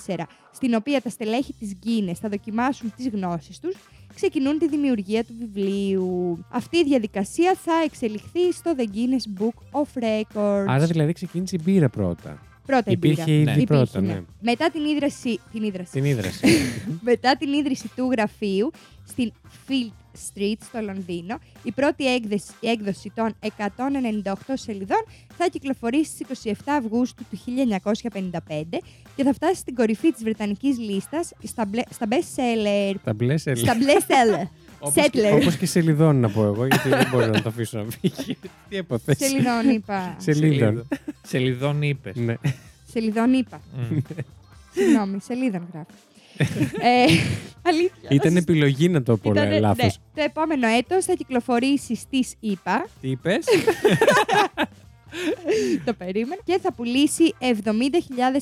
[0.08, 0.16] 1954,
[0.52, 3.76] στην οποία τα στελέχη της Guinness θα δοκιμάσουν τις γνώσεις τους,
[4.16, 6.46] ξεκινούν τη δημιουργία του βιβλίου.
[6.50, 10.66] Αυτή η διαδικασία θα εξελιχθεί στο The Guinness Book of Records.
[10.68, 12.42] Άρα δηλαδή ξεκίνησε η μπύρα πρώτα.
[12.66, 13.52] πρώτα η Υπήρχε μπύρα.
[13.52, 13.66] ήδη Ναι.
[13.66, 14.22] πρώτα, Υπήρχε, ναι.
[14.42, 16.48] Μετά την ίδρυση, την ίδρυση, Την ίδρυση.
[17.12, 18.72] μετά την ίδρυση του γραφείου
[19.08, 19.32] στην
[19.68, 23.36] Field Street στο Λονδίνο, η πρώτη έκδοση, η έκδοση των
[24.24, 25.04] 198 σελιδών
[25.38, 27.40] θα κυκλοφορήσει στις 27 Αυγούστου του
[28.12, 28.78] 1955
[29.16, 32.96] και θα φτάσει στην κορυφή της Βρετανικής λίστας στα, μπλε- στα best seller.
[33.04, 33.66] Τα μπλε σελίδε.
[33.66, 34.48] στα best seller.
[34.96, 35.34] Settler.
[35.42, 38.38] Όπως και σελιδών να πω εγώ, γιατί δεν μπορώ να το αφήσω να φύγει.
[38.70, 40.16] Τι έπαθες; Σελιδών είπα.
[40.20, 40.88] Σελίδων.
[41.22, 42.16] Σελιδών είπες.
[42.16, 42.36] Ναι.
[42.92, 43.62] Σελιδών είπα.
[44.74, 45.92] Συγγνώμη, σελίδων γράφει.
[46.82, 47.06] Ε,
[47.70, 48.10] αλήθεια.
[48.10, 49.86] Ήταν επιλογή να το πω Ήτανε- λάθος.
[49.86, 49.92] ναι.
[50.16, 53.46] Το επόμενο έτος θα κυκλοφορήσει στις ΗΠΑ, Τι είπες;
[55.86, 57.50] το περίμενα, και θα πουλήσει 70.000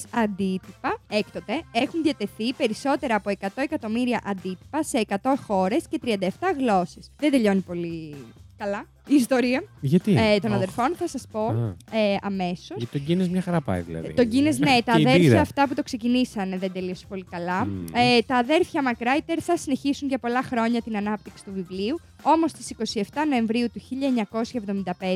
[0.10, 0.98] αντίτυπα.
[1.10, 6.18] Έκτοτε έχουν διατεθεί περισσότερα από 100 εκατομμύρια αντίτυπα σε 100 χώρες και 37
[6.58, 7.12] γλώσσες.
[7.20, 8.16] Δεν τελειώνει πολύ
[8.58, 10.56] καλά η ιστορία Γιατί; ε, των Οχ.
[10.56, 12.78] αδερφών, θα σας πω Α, ε, αμέσως.
[12.78, 14.14] Γιατί τον Guinness μια χαρά πάει δηλαδή.
[14.14, 15.42] Το Guinness, ναι, τα Και η αδέρφια μπύρα.
[15.42, 17.66] αυτά που το ξεκινήσανε δεν τελείωσε πολύ καλά.
[17.66, 17.86] Μμμ.
[17.94, 22.70] Ε, τα αδέρφια McWhirter θα συνεχίσουν για πολλά χρόνια την ανάπτυξη του βιβλίου, όμως στις
[22.70, 23.82] 27 Νοεμβρίου του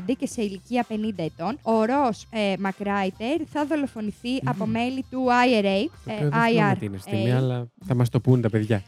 [0.07, 5.25] 1975 και σε ηλικία 50 ετών, ο Ρος ε, McWhirter θα δολοφονηθεί από μέλη του
[5.25, 5.89] IRA.
[6.05, 6.77] Το ε, οποίο δεν θυμάμαι IRA.
[6.79, 8.83] τι είναι αυτή τη στιγμή, αλλά θα μας το πούν τα παιδιά.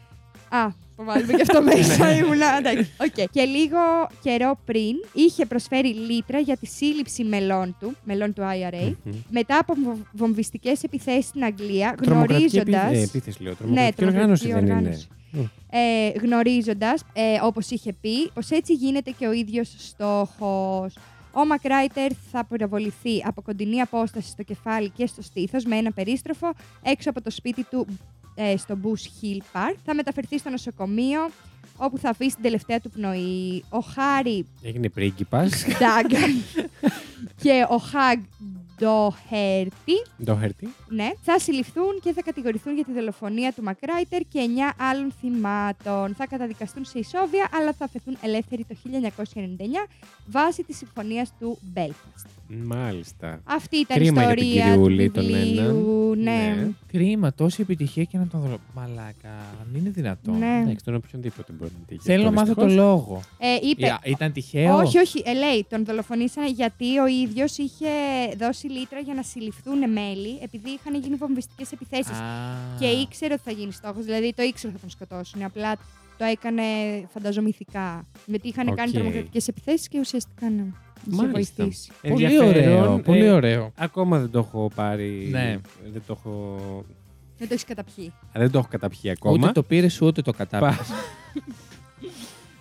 [0.48, 2.16] Α, το βάλουμε και αυτό μέσα.
[2.16, 2.56] Ήμουνα.
[2.58, 2.90] εντάξει.
[3.00, 3.28] Οκ.
[3.30, 3.78] Και λίγο
[4.22, 9.12] καιρό πριν είχε προσφέρει λίτρα για τη σύλληψη μελών του, μελών του IRA, Μμμ.
[9.30, 9.74] μετά από
[10.12, 12.86] βομβιστικές επιθέσεις στην Αγγλία, Τρομοκρατική γνωρίζοντα.
[12.86, 13.52] επί- ε, επίθεση, λέω.
[13.52, 14.88] Ναι, Τρομοκρατική οργάνωση τρομοκρατική δεν είναι.
[14.88, 15.08] οργάνωση.
[15.70, 20.96] Ε, γνωρίζοντας, ε, όπως είχε πει, πως έτσι γίνεται και ο ίδιος στόχος.
[21.32, 26.52] Ο Μακράιτερ θα προβοληθεί από κοντινή απόσταση στο κεφάλι και στο στήθος με ένα περίστροφο
[26.82, 27.86] έξω από το σπίτι του
[28.34, 29.74] ε, στο Bush Hill Park.
[29.84, 31.30] Θα μεταφερθεί στο νοσοκομείο
[31.76, 33.64] όπου θα αφήσει την τελευταία του πνοή.
[33.68, 35.64] Ο Χάρι Έγινε πρίγκιπας.
[35.78, 36.42] Ντάγκαν
[37.42, 38.18] και ο Χαγ
[38.78, 39.92] Ντοχέρτη
[40.24, 40.68] Το χέρτι.
[40.88, 44.40] ναι, θα συλληφθούν και θα κατηγορηθούν για τη δολοφονία του Μακράιτερ και
[44.78, 46.14] 9 άλλων θυμάτων.
[46.14, 48.76] Θα καταδικαστούν σε ισόβια, αλλά θα αφαιθούν ελεύθεροι το
[49.24, 49.88] 1999
[50.26, 52.28] βάσει της συμφωνίας του Belfast.
[52.64, 53.40] Μάλιστα.
[53.44, 56.14] Αυτή ήταν Κρίμα η για την ιστορία του κυριούλη τον βιβλίου.
[56.14, 56.30] Ναι.
[56.32, 56.68] Ναι.
[56.92, 58.58] Κρίμα, τόση επιτυχία και να τον δω.
[58.74, 59.28] Μαλάκα,
[59.60, 60.38] αν είναι δυνατόν.
[60.38, 60.60] Ναι.
[60.62, 62.00] Εντάξει, τον οποιονδήποτε μπορεί να τύχει.
[62.02, 62.86] Θέλω να αυτό, μάθω το δυστυχώς.
[62.88, 63.22] λόγο.
[63.38, 67.86] Ε, είπε, Ή- Ήταν τυχαίο; όχι, όχι, ε, λέει, τον δολοφονήσανε γιατί ο ίδιος είχε
[68.38, 72.18] δώσει λίτρα για να συλληφθούν μέλη επειδή είχαν γίνει βομβιστικές επιθέσεις.
[72.18, 72.24] Α.
[72.78, 75.42] Και ήξερε ότι θα γίνει στόχος, δηλαδή το ήξερε ότι θα τον σκοτώσουν.
[75.42, 75.76] Απλά
[76.18, 76.62] το έκανε
[77.12, 78.04] φανταζομηθικά.
[78.26, 78.94] Γιατί είχαν κάνει Οκ.
[78.94, 80.64] τρομοκρατικές επιθέσεις και ουσιαστικά ναι.
[81.12, 81.54] Είχε Μάλιστα.
[81.64, 81.90] βοηθήσει.
[82.02, 82.48] Πολύ Ενδιαφέρον.
[82.48, 82.98] ωραίο.
[82.98, 83.72] Πολύ Ε, ωραίο.
[83.76, 85.28] Ακόμα δεν το έχω πάρει.
[85.30, 85.56] Ναι.
[85.92, 86.56] Δεν το έχω,
[87.38, 88.12] Δεν το έχεις καταπιεί.
[88.32, 89.34] δεν το έχω καταπιεί ακόμα.
[89.34, 90.78] Ούτε το πήρες ούτε το Πα- κατάπιε.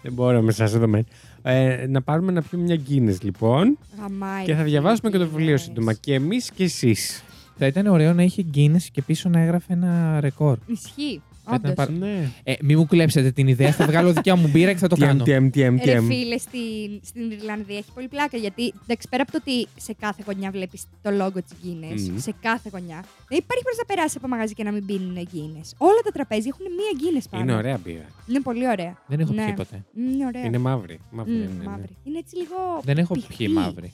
[0.02, 1.06] δεν μπορώ με σας εδώ μέσα.
[1.46, 4.46] Ε, να πάρουμε να πιούμε μια Guinness λοιπόν Γαμάει.
[4.46, 5.60] και θα ρε, διαβάσουμε και το βιβλίο Guinness.
[5.60, 5.94] σύντομα.
[5.94, 7.24] Και εμείς και εσείς.
[7.58, 10.58] Θα ήταν ωραίο να είχε Guinness και πίσω να έγραφε ένα ρεκόρ.
[10.68, 11.22] Ισχύει.
[11.46, 11.86] Θα ήταν Όντως.
[11.86, 12.32] πάρα- Ναι.
[12.44, 15.00] Ε, μην μου κλέψετε την ιδέα, θα βγάλω δικιά μου μπύρα και θα το TM,
[15.00, 15.24] κάνω.
[15.28, 16.04] TM, TM, Ρε TM.
[16.04, 20.24] φίλε, στην, στην Ιρλανδία έχει πολύ πλάκα γιατί εντάξει, πέρα από το ότι σε κάθε
[20.26, 22.18] γωνιά βλέπεις το logo της Guinness, Μμμ.
[22.18, 25.70] σε κάθε γωνιά, δεν υπάρχει πώ να περάσει από μαγαζί και να μην πίνουν Guinness.
[25.78, 27.44] Όλα τα τραπέζια έχουν μία Guinness πάνω.
[27.44, 28.06] Είναι ωραία μπύρα.
[28.28, 28.98] Είναι πολύ ωραία.
[29.08, 29.44] Δεν έχω Ναι.
[29.44, 29.84] πιει ποτέ.
[29.94, 30.44] Μμ, Είναι ωραία.
[30.44, 31.00] Είναι μαύρη.
[31.12, 31.64] Μαύρη, Μμ, είναι, ναι.
[31.70, 31.96] μαύρη.
[32.04, 32.56] Είναι έτσι λίγο.
[32.84, 33.34] Δεν έχω πηχτή.
[33.36, 33.92] πιει μαύρη.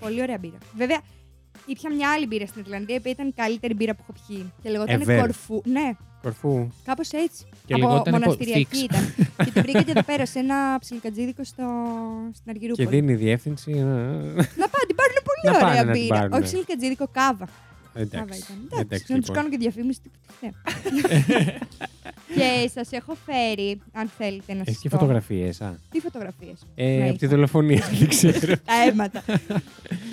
[0.00, 0.58] Πολύ ωραία μπύρα.
[0.76, 1.00] Βέβαια,
[1.66, 4.52] ήπια μια άλλη μπύρα στην Ιρλανδία που ήταν η καλύτερη μπύρα που έχω πιει.
[4.62, 5.18] Και λεγόταν Ever.
[5.20, 5.62] Κορφού.
[5.64, 5.90] Ναι,
[6.22, 6.68] Κορφού.
[6.84, 7.44] κάπως έτσι.
[7.66, 8.84] Και από λεγότανε μοναστηριακή Fix.
[8.84, 9.14] ήταν.
[9.44, 11.62] και την βρήκα και εδώ πέρα σε ένα ψιλικατζίδικο στο...
[12.32, 12.88] στην Και Αργυρούπολη.
[12.88, 13.70] δίνει διεύθυνση.
[13.70, 16.14] ε, Να πάνε, την πάρουν πολύ Να πάνε ωραία να την μπύρα.
[16.16, 16.36] πάρουνε.
[16.36, 17.46] Όχι ψιλικατζίδικο, κάβα.
[17.94, 18.38] Κάβα Εντάξει.
[18.38, 18.56] ήταν.
[18.64, 19.36] Εντάξει, Εντάξει, να τους λοιπόν.
[19.36, 20.00] κάνω και διαφήμιση.
[22.28, 22.62] τι- ναι.
[22.62, 24.96] και σας έχω φέρει, αν θέλετε να Έχει σας και πω.
[24.98, 25.74] φωτογραφίες, α.
[25.90, 28.38] Τι φωτογραφίες; Ε, από τη δολοφονία, δεν ξέρω.
[28.64, 29.22] Τα αίματα.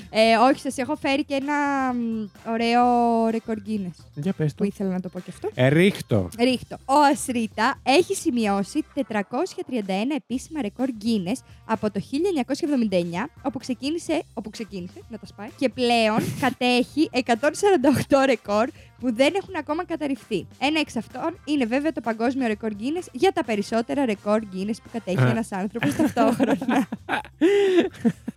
[0.10, 1.54] ε, όχι, σας έχω φέρει και ένα
[1.94, 2.84] μ, ωραίο
[3.30, 4.64] ρεκόρ Guinness Για πες που το.
[4.64, 5.50] ήθελα να το πω και αυτό.
[5.56, 6.30] Ε, ρίχτω.
[6.40, 6.76] Ρίχτω.
[6.86, 15.00] Ο Ασρίτα έχει σημειώσει 431 επίσημα ρεκόρ Guinness από το 1979, όπου ξεκίνησε, όπου ξεκίνησε
[15.10, 18.70] να τα σπάει, και πλέον κατέχει 148 ρεκόρ
[19.00, 20.48] που δεν έχουν ακόμα καταρριφθεί.
[20.60, 24.90] Ένα εξ αυτών είναι βέβαια το παγκόσμιο ρεκόρ Guinness για τα περισσότερα ρεκόρ Guinness που
[24.92, 25.28] κατέχει Α.
[25.30, 26.88] ένας άνθρωπος ταυτόχρονα.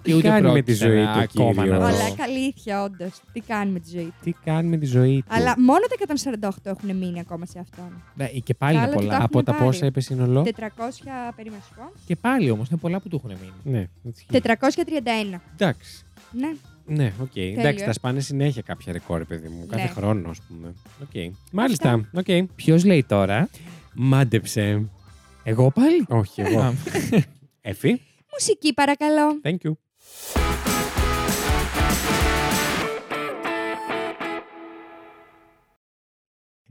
[0.03, 1.85] Και ούτε κάνει με τη πρόκειται ζωή να- του, ακόμα κύριο; να δω.
[1.87, 3.21] Αλλά αλήθεια, όντως.
[3.33, 4.15] Τι κάνει με τη ζωή του.
[4.23, 5.35] Τι κάνει με τη ζωή του.
[5.35, 8.03] Αλλά μόνο τα 148 έχουν μείνει ακόμα σε αυτόν.
[8.15, 9.13] Ναι, και πάλι Τα είναι άλλα πολλά.
[9.13, 9.39] κοιτάξτε.
[9.39, 9.65] Από τα πάρει.
[9.65, 10.43] πόσα είπες σύνολο.
[10.43, 11.93] 400 περίμενα σου πω.
[12.07, 13.79] Και πάλι όμως είναι πολλά που του έχουν μείνει.
[13.79, 14.27] Ναι, έτσι.
[14.33, 15.41] 431.
[15.53, 16.05] Εντάξει.
[16.31, 16.53] Ναι.
[16.87, 17.37] Ναι, οκ.
[17.37, 17.87] Εντάξει, ε.
[17.87, 19.67] τα σπάνε συνέχεια κάποια ρεκόρ, παιδί μου.
[19.67, 19.89] Κάθε Ναι.
[19.89, 20.75] χρόνο, ας πούμε.
[21.03, 21.33] Οκ.
[21.53, 22.09] Μάλιστα.
[22.13, 22.27] Οκ.
[22.55, 23.49] Ποιος λέει τώρα,
[23.95, 24.89] Μάντεψε.
[25.43, 26.61] Εγώ πάλι; Όχι, εγώ.
[26.61, 26.73] Α,
[27.61, 28.01] Έφη.
[28.33, 29.41] Μουσική παρακαλώ.
[29.43, 29.73] Thank you.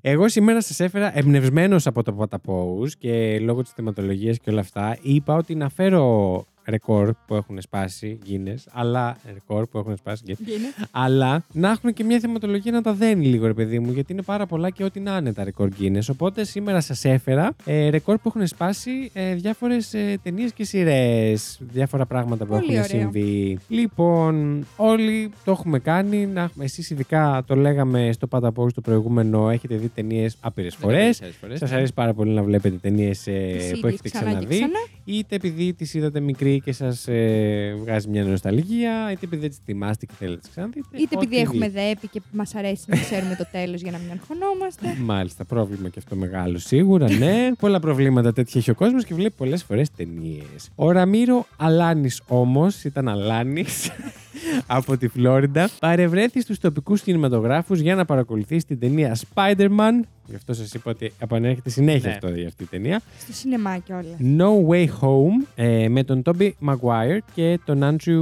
[0.04, 4.98] Εγώ σήμερα σας έφερα εμπνευσμένος από το Παταπόους και λόγω της θεματολογίας και όλα αυτά
[5.02, 10.86] είπα ότι να φέρω ρεκόρ που έχουν σπάσει Guinness, αλλά ρεκόρ που έχουν σπάσει Guinness,
[10.92, 14.22] αλλά να έχουν και μια θεματολογία να τα δένει λίγο, ρε παιδί μου, γιατί είναι
[14.22, 16.00] πάρα πολλά και ό,τι να είναι τα ρεκόρ Guinness.
[16.12, 21.60] Οπότε σήμερα σας έφερα ε, ρεκόρ που έχουν σπάσει ε, διάφορες ε, ταινίες και σειρές.
[21.72, 23.00] Διάφορα πράγματα που Πολύ έχουν ωραίο.
[23.02, 23.58] συμβεί.
[23.68, 26.26] Λοιπόν, όλοι το έχουμε κάνει.
[26.26, 30.98] Να, εσείς ειδικά το λέγαμε στο Πάντα Post το προηγούμενο, έχετε δει ταινίες άπειρες φορές.
[31.00, 31.60] Περισσότερες φορές.
[31.60, 34.56] Σας αρέσει πάρα πολύ να βλέπετε ταινίες Τις που ίδιες έχετε ξανά και ξαναδεί.
[34.56, 34.80] ξανά.
[35.06, 39.60] Είτε επειδή τις είδατε μικρή και σας ε, βγάζει μια νοσταλγία, είτε επειδή δεν τις
[39.66, 40.88] θυμάστε και θέλετε να τις ξαναδείτε.
[40.92, 41.82] Είτε επειδή ό,τι έχουμε δείτε.
[41.82, 44.96] δέπει και μας αρέσει να ξέρουμε το τέλος για να μην αγχωνόμαστε.
[45.14, 47.52] Μάλιστα, πρόβλημα και αυτό μεγάλο σίγουρα, ναι.
[47.60, 50.70] Πολλά προβλήματα τέτοια έχει ο κόσμος και βλέπει πολλές φορές ταινίες.
[50.76, 53.92] Ο Ραμύρο Αλάνης όμως, ήταν Αλάνης
[54.68, 60.06] από τη Φλόριντα, παρευρέθη στους τοπικούς κινηματογράφους για να παρακολουθήσει την ταινία Spider-Man.
[60.32, 62.14] Γι' αυτό σας είπα ότι επανέρχεται συνέχεια Ναι.
[62.14, 63.02] αυτό για αυτή η ταινία.
[63.20, 64.16] Στο σινεμά κιόλας.
[64.38, 68.22] No Way Home ε, με τον Toby Maguire και τον Andrew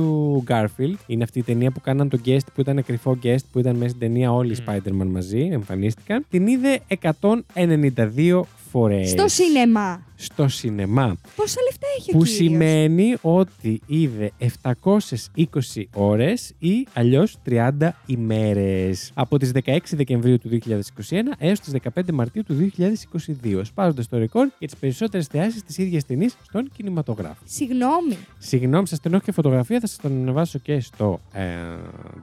[0.53, 0.93] Garfield.
[1.07, 3.87] Είναι αυτή η ταινία που κάναν τον guest που ήταν κρυφό guest που ήταν μέσα
[3.87, 4.71] στην ταινία όλοι οι Μμ.
[4.71, 6.25] Spider-Man μαζί, εμφανίστηκαν.
[6.29, 6.79] Την είδε
[7.53, 8.41] 192
[8.71, 9.09] φορές.
[9.09, 10.07] Στο σινεμά.
[10.15, 11.17] Στο σινεμά.
[11.35, 17.71] Πόσα λεφτά έχει ο Που κύριος; σημαίνει ότι είδε 720 ώρες ή αλλιώς 30
[18.05, 19.11] ημέρες.
[19.13, 22.71] Από τις 16 Δεκεμβρίου του 2021 έως τις 15 Μαρτίου του
[23.43, 23.61] 2022.
[23.63, 27.41] Σπάζοντας το ρεκόρ για τις περισσότερες θεάσεις της ίδιας ταινής στον κινηματογράφο.
[27.45, 28.17] Συγγνώμη.
[28.37, 31.43] Συγγνώμη, σας την έχω και φωτογραφία, θα σας τον ανεβάσω και στο ε,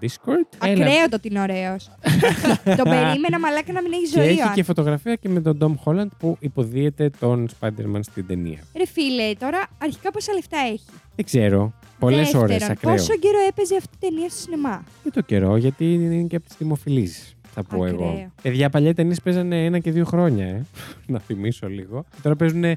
[0.01, 0.67] Discord.
[0.67, 0.85] Έλα.
[0.85, 1.91] Ακραίο το ότι είναι ωραίος.
[2.79, 4.29] Τον περίμενα μαλάκα να μην έχει Και ζωή.
[4.29, 8.59] έχει ο και φωτογραφία και με τον Tom Holland που υποδίεται τον Spider-Man στην ταινία.
[8.77, 10.85] Ρε φίλε, τώρα αρχικά πόσα λεφτά έχει;
[11.17, 11.73] Δεν ξέρω.
[11.99, 12.95] Πολλές Δεύτερον, ώρες ακραίο.
[12.95, 16.47] Πόσο καιρό έπαιζε αυτή η ταινία στο σινεμά; Δεν το καιρό, γιατί είναι και από
[16.47, 17.11] τις δημοφιλεί,
[17.55, 17.95] θα πω Ακραίο.
[18.03, 18.31] εγώ.
[18.43, 20.65] Παιδιά, παλιά ταινίες παίζανε ένα και δύο χρόνια, ε.
[21.13, 22.05] να θυμίσω λίγο.
[22.15, 22.77] Και τώρα παίζουν 1,5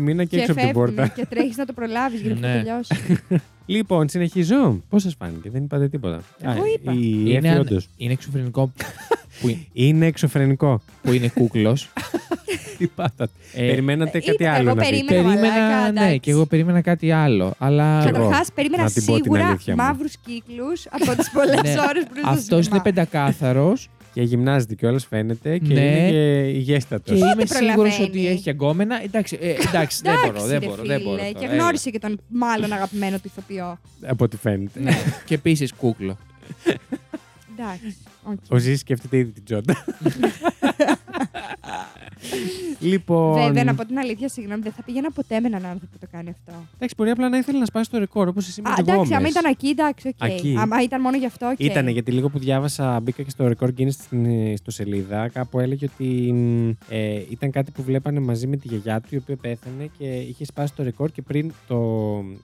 [0.00, 1.08] μήνα και, έξω από την φεύγουνε πόρτα.
[1.08, 2.54] Και τρέχεις να το προλάβεις γιατί θα Ναι.
[2.62, 2.94] τελειώσει.
[3.66, 4.82] Λοιπόν, συνεχίζω.
[4.88, 6.22] Πώς σας φάνηκε, δεν είπατε τίποτα.
[6.42, 6.92] Εγώ είπα.
[6.92, 7.88] Η Είναι, Εφη, αν- όντως.
[7.96, 8.72] είναι εξωφρενικό
[9.40, 10.80] που, είναι- Είναι εξωφρενικό.
[11.02, 11.88] που είναι κούκλος.
[12.78, 13.30] Τι πάθατε.
[13.54, 15.04] Ε, Περιμένατε ε, κάτι είπα, άλλο εγώ να δείτε.
[15.04, 15.22] περίμενα.
[15.40, 16.18] περίμενα, μαλάκα, ναι, εντάξει.
[16.20, 17.54] και εγώ περίμενα κάτι άλλο.
[17.58, 18.18] Αλλά Κι εγώ.
[18.28, 19.82] Καταρχά, περίμενα να την πω την σίγουρα αλήθεια μου.
[19.82, 21.70] μαύρους κύκλους από τις πολλές Ναι.
[21.88, 22.82] ώρες που είναι στο αυτός είναι σινεμά.
[22.82, 25.58] πεντακάθαρος Και γυμνάζεται κιόλας, φαίνεται.
[25.58, 25.80] Και Ναι.
[25.80, 27.12] είναι και υγιέστατο.
[27.12, 27.68] Και είμαι προλαβαίνει.
[27.70, 29.02] σίγουρος ότι έχει γκόμενα.
[29.02, 30.82] Εντάξει, ε, εντάξει δεν μπορώ, δεν ρε μπορώ.
[30.82, 33.78] Δεν φίλε, μπορώ Και τώρα, γνώρισε και τον μάλλον αγαπημένο του ηθοποιό.
[34.06, 34.80] Από ό,τι φαίνεται.
[34.80, 34.90] έλα.
[34.90, 34.96] Ναι.
[35.24, 36.16] Και επίσης κούκλο.
[37.52, 37.96] Εντάξει.
[38.22, 38.38] οκ.
[38.48, 39.84] Ο Ζή σκέφτεται ήδη την τσόντα.
[42.80, 43.32] λοιπόν.
[43.32, 46.06] Βέβαια, να πω την αλήθεια, συγγνώμη, δεν θα πήγαινα ποτέ με έναν άνθρωπο που το
[46.10, 46.52] κάνει αυτό.
[46.74, 48.98] Εντάξει, μπορεί απλά να ήθελε να σπάσει το ρεκόρ όπως εσύ με Α, τη εντάξει,
[49.00, 49.16] Γκόμεζ.
[49.16, 50.28] άμα ήταν εκεί, εντάξει, οκ.
[50.30, 50.54] Εκεί.
[50.58, 51.58] Άμα ήταν μόνο γι' αυτό, οκ.
[51.58, 55.28] Ήτανε, γιατί λίγο που διάβασα, μπήκα και στο Record Guinness στην ιστοσελίδα.
[55.28, 59.16] Κάπου έλεγε ότι μ, ε, ήταν κάτι που βλέπανε μαζί με τη γιαγιά του, η
[59.16, 61.76] οποία πέθανε και είχε σπάσει το ρεκόρ και πριν το,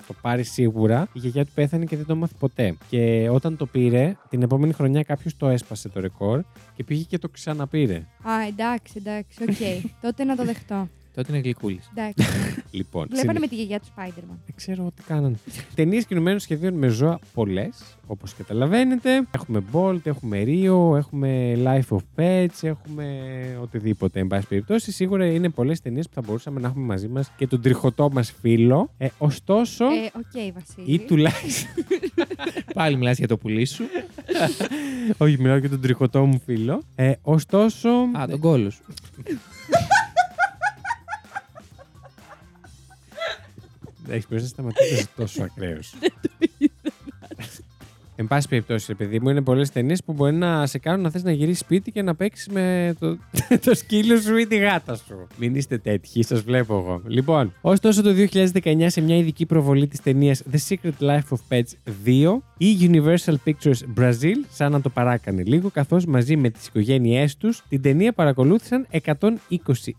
[0.07, 2.77] το πάρει σίγουρα, η γιαγιά του πέθανε και δεν το μάθει ποτέ.
[2.89, 6.43] Και όταν το πήρε, την επόμενη χρονιά κάποιος το έσπασε το ρεκόρ
[6.77, 7.95] και πήγε και το ξαναπήρε.
[7.95, 9.07] Α, εντάξει, εντάξει,
[9.41, 9.87] οκ.
[10.01, 10.89] Τότε να το δεχτώ.
[11.19, 11.91] Τότε είναι γλυκούλης.
[11.95, 12.25] Εντάξει.
[12.71, 14.37] Λοιπόν, Βλέπανε συνε- με τη γιαγιά του Spider-Man.
[14.47, 15.37] Δεν ξέρω τι κάνανε.
[15.75, 19.23] Ταινίες κινουμένων σχεδίων με ζώα πολλές, όπως καταλαβαίνετε.
[19.31, 23.07] Έχουμε Bolt, έχουμε Rio, έχουμε Life of Pets, έχουμε
[23.63, 24.21] οτιδήποτε.
[24.21, 27.47] Εν πάση περιπτώσει, σίγουρα είναι πολλές ταινίες που θα μπορούσαμε να έχουμε μαζί μας και
[27.47, 28.91] τον τριχωτό μας φίλο.
[28.99, 30.95] Ε, ωστόσο, Ε, οκ, Βασίλη.
[30.95, 31.85] ή τουλάχιστον.
[32.75, 33.85] Πάλι μιλάς για το πουλί σου.
[35.17, 36.83] Όχι, μιλάω για τον τριχωτό μου φίλο.
[36.95, 37.89] Ε, ωστόσο.
[37.89, 38.83] Α, τον κώλο σου.
[44.09, 45.95] Έχεις πρέπει να σταματήσει τόσο ακραίος.
[48.21, 51.11] Εν πάση περιπτώσει, ρε παιδί μου, είναι πολλέ ταινίε που μπορεί να σε κάνουν να
[51.11, 53.19] θες να γυρίσεις σπίτι και να παίξεις με το,
[53.65, 55.27] το σκύλο σου ή τη γάτα σου.
[55.37, 57.03] Μην είστε τέτοιοι, σας βλέπω εγώ.
[57.07, 58.11] Λοιπόν, ωστόσο το
[58.63, 63.35] 2019 σε μια ειδική προβολή της ταινίας The Secret Life of Pets 2, η Universal
[63.45, 68.13] Pictures Brazil, σαν να το παράκανε λίγο, καθώς μαζί με τις οικογένειές τους την ταινία
[68.13, 69.31] παρακολούθησαν 120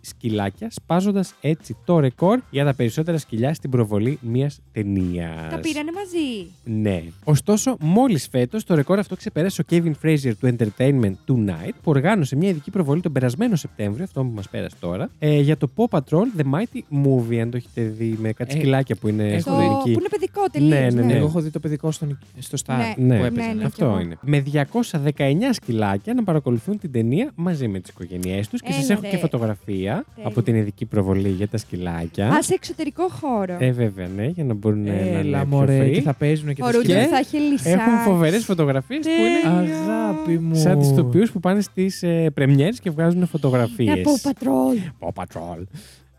[0.01, 5.49] σκυλάκια, σπάζοντας έτσι το ρεκόρ για τα περισσότερα σκυλιά στην προβολή μιας ταινίας.
[5.49, 7.03] Τα πήρανε μαζί; Ναι.
[7.23, 12.35] Ωστόσο, μόλι φέτος το ρεκόρ αυτό ξεπέρασε ο Kevin Fraser του Entertainment Tonight, που οργάνωσε
[12.35, 15.85] μια ειδική προβολή τον περασμένο Σεπτέμβριο, αυτό που μας πέρασε τώρα, ε, για το Paw
[15.99, 19.39] Patrol The Mighty Movie, αν το έχετε δει με κάτι Ε, σκυλάκια που είναι έχω
[19.39, 19.63] στο Το, δει.
[19.63, 19.91] ελληνική.
[19.91, 20.69] που είναι παιδικό τελείως.
[20.93, 21.13] Ναι, ναι, ναι.
[21.17, 22.93] Εγώ έχω δει το παιδικό στον, στο Star Ναι.
[22.95, 23.47] που Ναι, έπαιζε.
[23.47, 23.63] ναι, ναι.
[23.63, 23.99] αυτό κι εγώ.
[23.99, 24.17] είναι.
[24.21, 25.13] Με 219
[25.51, 29.09] σκυλάκια να παρακολουθούν την ταινία μαζί με τις οικογένειές τους και σας Έλα, έχω ρε.
[29.09, 30.05] και φωτογραφία Τέλεια.
[30.23, 32.27] από την ειδική προβολή για τα σκυλάκια.
[32.29, 33.57] Α, σε εξωτερικό χώρο.
[33.59, 35.93] Ε, βέβαια, ναι, για να μπορούν να είναι Έλα, πιο μωρέ, free.
[35.93, 37.07] και θα παίζουν και ο τα Ρούντι σκυλιά.
[37.07, 37.69] θα έχει λυσάξει.
[37.69, 39.73] Έχουν φοβερές φωτογραφίες που είναι.
[39.73, 40.55] Αγάπη μου.
[40.55, 44.01] Σαν τις ηθοποιού που πάνε στις ε, πρεμιέρες και βγάζουν φωτογραφίες.
[44.01, 45.07] Τα Paw Patrol.
[45.07, 45.63] Paw Patrol.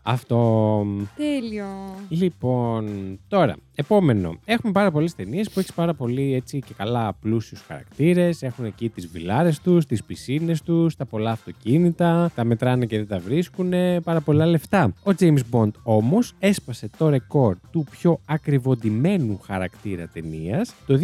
[0.03, 0.85] Αυτό.
[1.15, 1.65] Τέλειο.
[2.09, 4.39] Λοιπόν, τώρα, επόμενο.
[4.45, 8.43] Έχουμε πάρα πολλές ταινίες που έχεις πάρα πολύ έτσι και καλά πλούσιους χαρακτήρες.
[8.43, 13.07] Έχουν εκεί τις βιλάρες τους, τις πισίνες τους, τα πολλά αυτοκίνητα, τα μετράνε και δεν
[13.07, 13.73] τα βρίσκουν.
[14.03, 14.93] Πάρα πολλά λεφτά.
[15.03, 20.99] Ο James Bond όμως έσπασε το ρεκόρ του πιο ακριβοντημένου χαρακτήρα ταινίας το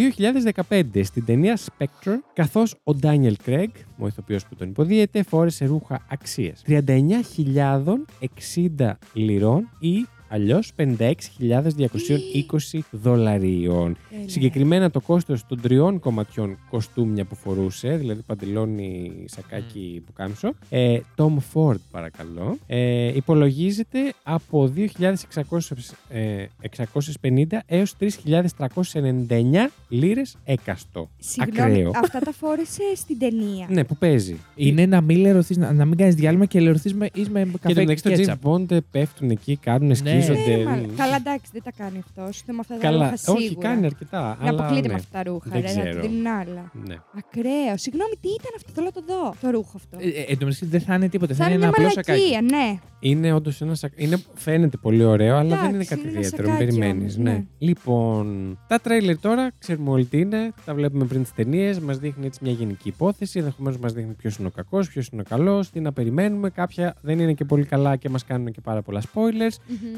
[0.70, 6.05] 2015 στην ταινία Spectre, καθώς ο Daniel Craig, ο ηθοποιός που τον υποδίεται, φόρεσε ρούχα
[6.09, 13.98] αξίας 39.060 λιρών ή αλλιώς 56.220 δολαρίων.
[14.10, 14.30] Τέλεια.
[14.30, 21.00] Συγκεκριμένα το κόστος των τριών κομματιών κοστούμια που φορούσε, δηλαδή παντελόνι, σακάκι, που κάμισο, ε,
[21.16, 31.10] Tom Ford παρακαλώ, ε, υπολογίζεται από 2.650 έως 3.399 λίρες έκαστο.
[31.18, 31.92] Συγγνώμη, Ακραίο.
[31.96, 33.68] αυτά τα φόρεσε στην ταινία.
[33.70, 34.38] Ναι, που παίζει.
[34.56, 37.50] Είναι να μην λερωθείς, να, να μην κάνεις διάλειμμα και λερωθείς με, εις με Και
[37.62, 38.42] καφέ το και μεταξύ το κέτσαπ.
[38.44, 40.16] James Bond πέφτουν εκεί, κάνουν, Ναι.
[40.22, 40.53] Σκίζονται.
[40.53, 40.89] Ε, μάλλον.
[40.89, 40.95] Μ.
[40.95, 42.38] Καλά, εντάξει, δεν τα κάνει αυτός.
[42.38, 43.43] Στο με αυτά τα Καλά, ρούχα σίγουρα.
[43.43, 44.38] όχι, κάνει αρκετά.
[44.41, 44.93] Να αλλά αποκλείται ναι.
[44.93, 46.01] με αυτά τα ρούχα, Δεν ρε, να ξέρω.
[46.01, 46.72] του δίνουν άλλα.
[46.88, 46.95] Ναι.
[47.18, 47.78] Ακραίο.
[47.78, 49.36] Συγγνώμη, τι ήταν αυτό, θέλω να το δω.
[49.41, 49.97] Το ρούχο αυτό.
[49.99, 51.34] Ε, ε, Εν τω μεταξύ δεν θα είναι τίποτα.
[51.34, 52.22] Θα, Θα είναι είναι ένα μια απλό σακάκι.
[52.34, 52.80] μαλακία, ναι.
[52.99, 53.91] Είναι όντως ένα σακ...
[53.95, 54.18] είναι...
[54.34, 56.47] Φαίνεται πολύ ωραίο, αλλά δεν είναι Εντάξει, κάτι είναι ένα ιδιαίτερο.
[56.49, 57.13] Μην σακάκι περιμένεις.
[57.15, 57.32] όμως, Ναι.
[57.32, 57.45] ναι.
[57.57, 60.53] Λοιπόν, τα τρέιλερ τώρα ξέρουμε όλοι τι είναι.
[60.65, 61.80] Τα βλέπουμε πριν τις ταινίες.
[61.80, 63.39] Μας δείχνει έτσι μια γενική υπόθεση.
[63.39, 66.49] Ενδεχομένως μας δείχνει ποιος είναι ο κακός, ποιος είναι ο καλός, τι να περιμένουμε.
[66.49, 69.55] Κάποια δεν είναι και πολύ καλά και μας κάνουν και πάρα πολλά spoilers.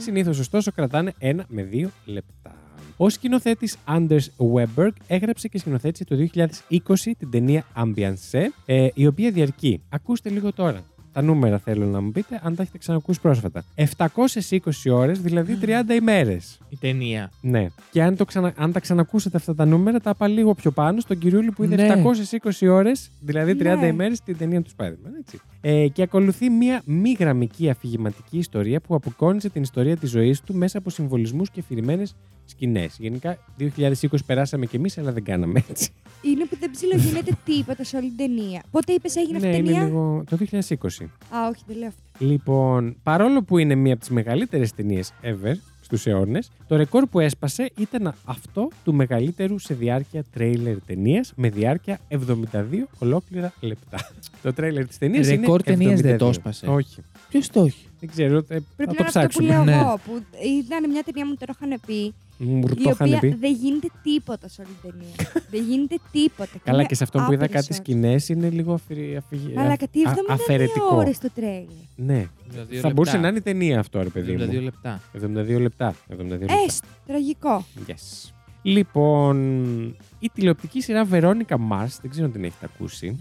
[0.09, 0.15] Μμμ.
[0.15, 2.53] Συνήθως, ωστόσο, κρατάνε ένα με δύο λεπτά.
[2.97, 6.15] Ο σκηνοθέτης Anders Weberg έγραψε και σκηνοθέτησε το
[6.69, 9.81] 2020 την ταινία Ambiance, ε, η οποία διαρκεί.
[9.89, 10.79] Ακούστε λίγο τώρα.
[11.13, 13.63] Τα νούμερα θέλω να μου πείτε, αν τα έχετε ξανακούσει πρόσφατα.
[13.75, 16.59] 720 ώρες, δηλαδή 30 ημέρες.
[16.69, 17.31] Η ταινία.
[17.41, 17.67] Ναι.
[17.91, 18.53] Και αν, το ξανα...
[18.57, 21.75] αν τα ξανακούσετε αυτά τα νούμερα, τα είπα λίγο πιο πάνω στον κυριούλη που είδε
[21.75, 22.03] Ναι.
[22.61, 23.87] 720 ώρες, δηλαδή 30 Ναι.
[23.87, 25.11] ημέρες στην ταινία του Spider-Man.
[25.19, 25.39] Έτσι.
[25.61, 30.55] Ε, και ακολουθεί μία μη γραμμική αφηγηματική ιστορία που αποκόνιζε την ιστορία της ζωής του
[30.55, 32.95] μέσα από συμβολισμούς και αφηρημένες σκηνές.
[32.99, 33.93] Γενικά, 2020
[34.25, 35.89] περάσαμε κι εμείς, αλλά δεν κάναμε έτσι.
[36.21, 38.63] Είναι που δεν ψιλογίνεται τίποτα σε όλη την ταινία.
[38.71, 40.23] Πότε είπες έγινε αυτή ναι, η είναι ταινία; λίγο.
[40.29, 40.65] Το 2020.
[41.35, 42.01] Α, όχι, δεν λέω αυτό.
[42.25, 45.53] Λοιπόν, παρόλο που είναι μία από τις μεγαλύτερες ταινίες ever
[45.91, 46.51] στου αιώνες.
[46.67, 52.17] Το ρεκόρ που έσπασε ήταν αυτό του μεγαλύτερου σε διάρκεια τρέιλερ ταινίας με διάρκεια 72
[52.99, 53.97] ολόκληρα λεπτά.
[54.41, 55.35] το τρέιλερ της ταινίας είναι.
[55.35, 56.29] Ρεκόρ ταινίας δεν το 72.
[56.29, 56.67] έσπασε.
[56.67, 57.01] Όχι.
[57.29, 58.37] Ποιος το έχει; Δεν ξέρω.
[58.37, 59.47] ε, Πρέπει θα να το είναι αυτό που ψάξουμε.
[59.47, 59.71] λέω ναι.
[59.75, 59.99] εγώ.
[60.05, 60.23] Που
[60.63, 62.13] ήταν μια ταινία μου τώρα είχαν πει.
[62.41, 63.27] Μου η το είχαν οποία πει.
[63.39, 65.31] δεν γίνεται τίποτα σε όλη την ταινία.
[65.51, 66.57] δεν γίνεται τίποτα.
[66.63, 67.75] Καλά, Είναι και σε αυτό που είδα άπειρες κάτι ώρες.
[67.77, 70.95] σκηνές είναι λίγο αφηρη- αφηγη- Αλλά α- κάτι 72 α- αφαιρετικό.
[70.95, 71.65] ώρες το τρέιλερ.
[71.95, 72.27] Ναι.
[72.49, 74.61] Δηλαδή, Θα μπορούσε να είναι ταινία αυτό, ρε παιδί 72 μου.
[74.61, 75.01] λεπτά.
[75.13, 75.95] 72 λεπτά.
[76.07, 76.53] 72 λεπτά.
[76.65, 76.87] Έστω.
[77.07, 77.65] Τραγικό.
[77.87, 78.29] Yes.
[78.61, 79.37] Λοιπόν,
[80.19, 83.17] η τηλεοπτική σειρά Veronica Mars, δεν ξέρω αν την έχετε ακούσει.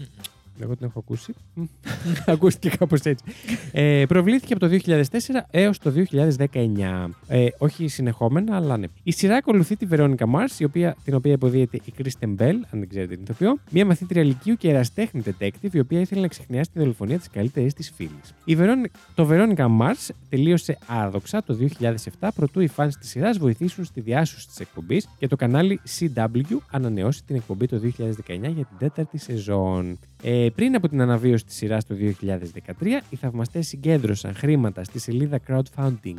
[0.61, 1.33] Εγώ την έχω ακούσει.
[2.25, 3.25] Ακούστηκε κάπως έτσι.
[3.71, 5.03] Ε, προβλήθηκε από το 2004
[5.51, 7.09] έως το 2019.
[7.27, 8.87] Ε, όχι συνεχόμενα, αλλά ναι.
[9.03, 12.79] Η σειρά ακολουθεί τη Veronica Mars, η οποία, την οποία υποδίεται η Kristen Bell, αν
[12.79, 16.69] δεν ξέρετε την ηθοποιό, μια μαθήτρια λυκείου και εραστέχνη detective, η οποία ήθελε να ξεχνιάσει
[16.71, 18.33] τη δολοφονία της καλύτερης της φίλης.
[18.45, 21.57] Η Veronica, το Veronica Mars τελείωσε άδοξα το
[22.19, 26.57] 2007, προτού οι φans της σειράς βοηθήσουν στη διάσωση της εκπομπής και το κανάλι CW
[26.71, 27.91] ανανεώσει την εκπομπή το 2019
[28.27, 29.97] για την τέταρτη σεζόν.
[30.23, 35.39] Ε, πριν από την αναβίωση της σειράς το 2013, οι θαυμαστές συγκέντρωσαν χρήματα στη σελίδα
[35.47, 36.17] crowdfunding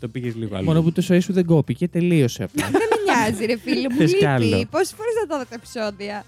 [0.00, 0.64] το πήγες λίγο άλλο.
[0.64, 2.64] Μόνο που το σοή σου δεν κόπηκε, τελείωσε απλά.
[2.70, 3.96] Δεν με νοιάζει, ρε φίλε μου.
[3.96, 4.44] Θες κι άλλο.
[4.46, 4.66] Λείπει.
[4.66, 6.24] Πόσες φορές θα το δω τα επεισόδια;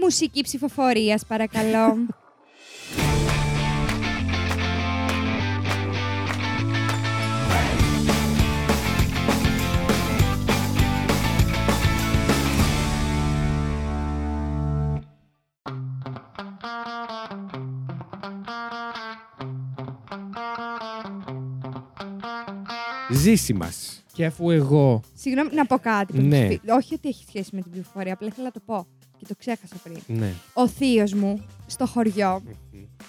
[0.02, 1.96] Μουσική ψηφοφορίας, παρακαλώ.
[23.14, 24.04] Ζήση μας.
[24.14, 25.02] Και αφού εγώ.
[25.14, 26.14] Συγγνώμη, να πω κάτι.
[26.14, 26.40] που Ναι.
[26.48, 28.86] ψηφι- Όχι ότι έχει σχέση με την ψηφοφορία, απλά ήθελα να το πω.
[29.18, 29.98] Και το ξέχασα πριν.
[30.08, 30.32] Ναι.
[30.54, 32.42] Ο θείος μου στο χωριό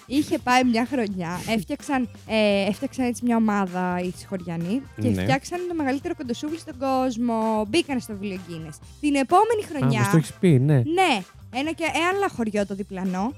[0.05, 1.39] είχε πάει μια χρονιά.
[1.55, 5.21] Έφτιαξαν, ε, έφτιαξαν έτσι μια ομάδα οι χωριανοί και Ναι.
[5.21, 7.65] φτιάξαν το μεγαλύτερο κοντοσούβλι στον κόσμο.
[7.69, 8.75] Μπήκαν στο βιβλίο Guinness.
[9.01, 9.99] Την επόμενη Α, χρονιά.
[9.99, 10.75] μας το έχεις πει, ναι.
[10.75, 11.21] Ναι,
[11.53, 13.33] ένα και ε, άλλο χωριό το διπλανό.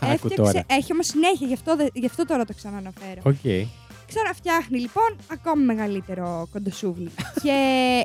[0.12, 0.62] Άκου τώρα.
[0.66, 3.20] Έχει όμως συνέχεια, γι αυτό, δε- γι' αυτό τώρα το ξαναναφέρω.
[3.24, 3.68] Οκ.
[4.14, 7.10] Ξαναφτιάχνει λοιπόν ακόμη μεγαλύτερο κοντοσούβλι.
[7.42, 7.56] και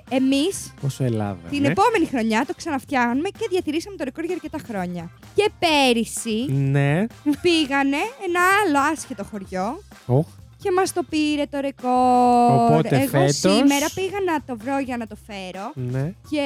[0.09, 1.49] εμείς Πόσο Ελλάδας.
[1.51, 1.67] την ναι.
[1.67, 5.09] επόμενη χρονιά το ξαναφτιάχνουμε και διατηρήσαμε το ρεκόρ για αρκετά χρόνια.
[5.35, 7.05] Και πέρυσι Ναι.
[7.41, 7.97] πήγανε
[8.27, 10.25] ένα άλλο άσχετο χωριό Οχ.
[10.61, 12.69] Και μας το πήρε το ρεκόρ.
[12.69, 16.13] Οπότε Εγώ φέτος- σήμερα πήγα να το βρω για να το φέρω Ναι.
[16.29, 16.41] και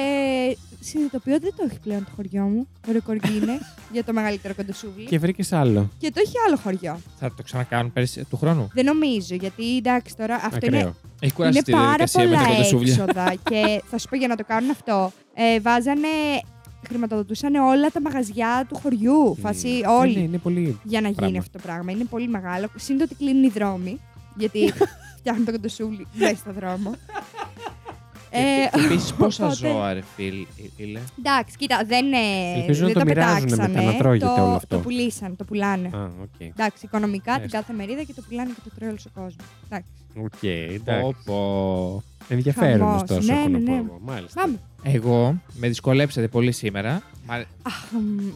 [0.80, 4.54] συνειδητοποιώ ότι δεν το έχει πλέον το χωριό μου, το ρεκόρ Guinness, για το μεγαλύτερο
[4.54, 5.04] κοντοσούβλι.
[5.04, 5.88] Και βρήκες άλλο.
[5.98, 7.00] Και το έχει άλλο χωριό.
[7.18, 10.80] Θα το ξανακάνουν πέρσι του χρόνου; Δεν νομίζω, γιατί εντάξει τώρα αυτό Ακραίο.
[10.80, 12.92] είναι, Έχει κουράσει είναι τη πάρα διαδικασία με πολλά τα κοντοσούβλια.
[12.92, 13.34] έξοδα.
[13.50, 15.12] και θα σου πω για να το κάνουν αυτό.
[15.34, 16.08] Ε, βάζανε,
[16.88, 19.36] χρηματοδοτούσαν όλα τα μαγαζιά του χωριού.
[19.40, 20.14] Φάση Ναι, όλοι.
[20.14, 20.78] ναι, είναι πολύ.
[20.82, 21.38] για να γίνει πράγμα.
[21.38, 21.92] αυτό το πράγμα.
[21.92, 22.68] Είναι πολύ μεγάλο.
[22.76, 24.00] Σύντομα ότι κλείνουν οι δρόμοι.
[24.36, 24.72] Γιατί
[25.18, 26.94] φτιάχνουν το κοντοσούβλι μέσα στο δρόμο.
[28.34, 28.38] Ε,
[28.78, 31.00] Και επίσης πόσα οπότε- ζώα, ρε φίλ, ήλε.
[31.18, 32.16] Εντάξει, κοίτα, δεν, ε,
[32.60, 33.68] Ελπίζω να δεν το το μοιράζουνε πετάξανε.
[33.78, 34.76] μετά, να τρώγεται το, όλο αυτό.
[34.76, 35.90] Το πουλήσαν, το πουλάνε.
[35.94, 36.40] Α, οκ.
[36.40, 37.56] Εντάξει, οικονομικά την Έστω.
[37.56, 39.34] κάθε μερίδα και το πουλάνε και το τρώει όλος ο κόσμος.
[39.64, 39.88] Εντάξει.
[40.16, 41.02] Οκ, εντάξει.
[41.02, 42.02] Πω, πω.
[42.28, 43.02] Ενδιαφέρον Χαμός.
[43.02, 43.76] ωστόσο, Ναι, έχω να ναι, πω ναι.
[43.78, 43.98] εγώ.
[44.04, 44.40] Μάλιστα.
[44.40, 44.58] Πάμε.
[44.82, 47.02] Εγώ με δυσκολέψατε πολύ σήμερα.
[47.26, 48.26] Μα Αχ, μ,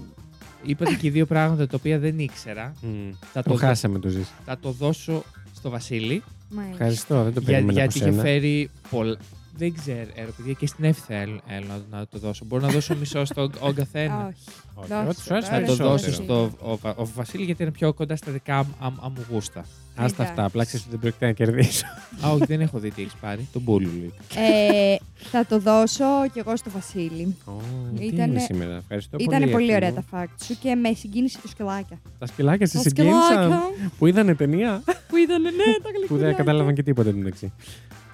[0.63, 2.73] είπατε και δύο πράγματα τα οποία δεν ήξερα.
[2.83, 3.11] Μμ.
[3.33, 4.31] Θα Το το, χάσαμε το ζήσει.
[4.45, 5.23] θα το δώσω
[5.57, 6.23] στο Βασίλη.
[6.51, 6.73] μάλιστα.
[6.73, 8.23] Ευχαριστώ, δεν το Για, περίμενα γιατί από είχε σένα.
[8.29, 9.17] φέρει πολλά.
[9.59, 12.45] Δεν ξέρω, ρε παιδιά, και στην Εύη θέλω, θέλω να, να το δώσω.
[12.45, 14.27] Μπορώ να δώσω μισό στον ο καθένα.
[14.27, 14.37] Όχι.
[14.75, 15.61] Όχι, Δώσε Ό,τι σου άρεσε τώρα.
[15.61, 15.91] να το Περισσότερο.
[15.91, 19.09] δώσω στο ο, Βα- ο Βασίλη γιατί είναι πιο κοντά στα δικά μου α, α,
[19.11, 19.65] μου γούστα.
[19.97, 21.87] Άστα αυτά, απλά ξέρεις ότι δεν πρόκειται να κερδίσω.
[22.27, 23.49] Α, όχι, δεν έχω δει τι έχεις πάρει.
[23.53, 24.13] Τον Μπούλουλου.
[24.37, 27.37] Ε, θα το δώσω κι εγώ στο Βασίλη.
[27.45, 27.51] Ω,
[27.99, 29.37] Τι Ήτανε- είναι σήμερα, ευχαριστώ πολύ.
[29.37, 30.05] Ήταν πολύ Εύη ωραία μου.
[30.11, 31.99] τα fact σου και με συγκίνησε το σκελάκια.
[32.19, 33.21] Τα σκυλάκια σε Τα συγκίνησαν.
[33.23, 33.63] σκελάκια
[33.99, 34.83] Που είδανε ταινία.
[35.09, 36.27] που είδανε, ναι, τα Που γλυκούλια.
[36.27, 37.53] δεν κατάλαβαν και τίποτα εντωμεταξύ.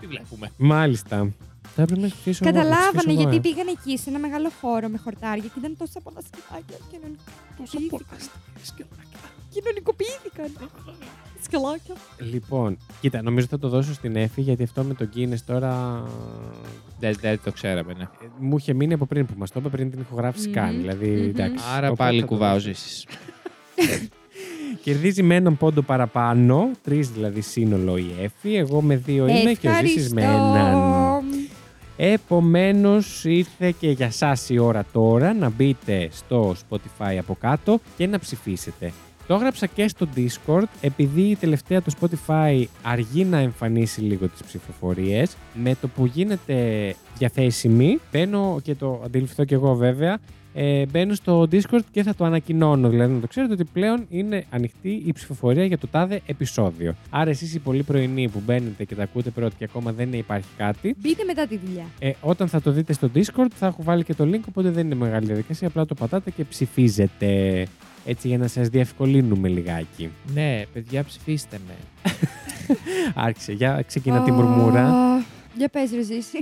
[0.02, 1.32] Τι βλέπουμε; Μάλιστα.
[1.74, 3.40] Θα έπρεπε να ψηφίσω εγώ, να ψηφίσω Καταλάβανε εγώ, γιατί ε.
[3.40, 6.76] πήγαν εκεί σε ένα μεγάλο χώρο με χορτάρια και ήταν τόσα πολλά σκυλάκια.
[6.90, 8.18] Κοινωνικοποιήθηκαν.
[9.50, 10.68] Κοινωνικοποιήθηκαν.
[11.42, 11.94] Σκυλάκια.
[12.18, 16.02] Λοιπόν, κοίτα, νομίζω θα το δώσω στην Εφη γιατί αυτό με τον Guinness τώρα.
[17.00, 18.02] Δεν, δεν το ξέραμε, ναι.
[18.02, 18.06] ε,
[18.38, 20.54] Μου είχε μείνει από πριν που μας το είπε πριν την ηχογράφηση Μμμ.
[20.54, 20.76] καν.
[20.76, 21.28] Δηλαδή, Μμμ.
[21.28, 21.64] εντάξει.
[21.76, 22.66] Άρα Οπότε πάλι θα το κουβάω δώσω.
[22.68, 23.06] ζήσει.
[24.82, 28.54] Κερδίζει με έναν πόντο παραπάνω, τρεις δηλαδή σύνολο η Εφη.
[28.54, 30.56] Εγώ με δύο είμαι και ο Ζήσης με έναν.
[30.56, 31.22] Ευχαριστώ.
[31.96, 38.06] Επομένως, ήρθε και για εσά η ώρα τώρα να μπείτε στο Spotify από κάτω και
[38.06, 38.92] να ψηφίσετε.
[39.26, 44.42] Το έγραψα και στο Discord, επειδή η τελευταία το Spotify αργεί να εμφανίσει λίγο τις
[44.42, 45.36] ψηφοφορίες.
[45.54, 50.18] Με το που γίνεται διαθέσιμη, μπαίνω και το αντιληφθώ και εγώ βέβαια,
[50.54, 52.88] ε, μπαίνω στο Discord και θα το ανακοινώνω.
[52.88, 56.94] Δηλαδή να το ξέρετε ότι πλέον είναι ανοιχτή η ψηφοφορία για το τάδε επεισόδιο.
[57.10, 60.48] Άρα εσείς οι πολύ πρωινοί που μπαίνετε και τα ακούτε πρώτοι και ακόμα δεν υπάρχει
[60.56, 61.84] κάτι, Μπείτε μετά τη δουλειά.
[61.98, 64.86] ε, όταν θα το δείτε στο Discord θα έχω βάλει και το link, οπότε δεν
[64.86, 65.68] είναι μεγάλη διαδικασία.
[65.68, 67.66] Απλά το πατάτε και ψηφίζετε.
[68.06, 70.10] Έτσι για να σας διευκολύνουμε λιγάκι.
[70.34, 71.74] Ναι, παιδιά, ψηφίστε με.
[73.26, 74.92] Άρχισε, για ξεκινά τη μουρμούρα.
[75.52, 76.38] Α, Για πες ρε Ζήση.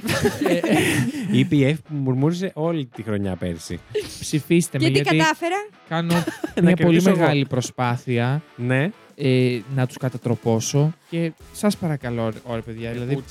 [1.32, 3.80] Η EPF που μουρμούριζε όλη τη χρονιά πέρσι.
[4.20, 5.56] Ψηφίστε με, Γιατί γιατί κατάφερα;
[5.88, 6.22] κάνω Να
[6.62, 7.18] μια πολύ κερδίσω εγώ.
[7.18, 8.90] μεγάλη προσπάθεια Ναι.
[9.14, 13.22] ε, να τους κατατροπώσω και σας παρακαλώ, ωραία παιδιά, δηλαδή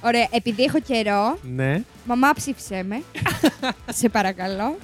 [0.00, 1.82] Ωραία, επειδή έχω καιρό, Ναι.
[2.04, 3.02] μαμά ψήφισέ με.
[3.98, 4.76] σε παρακαλώ.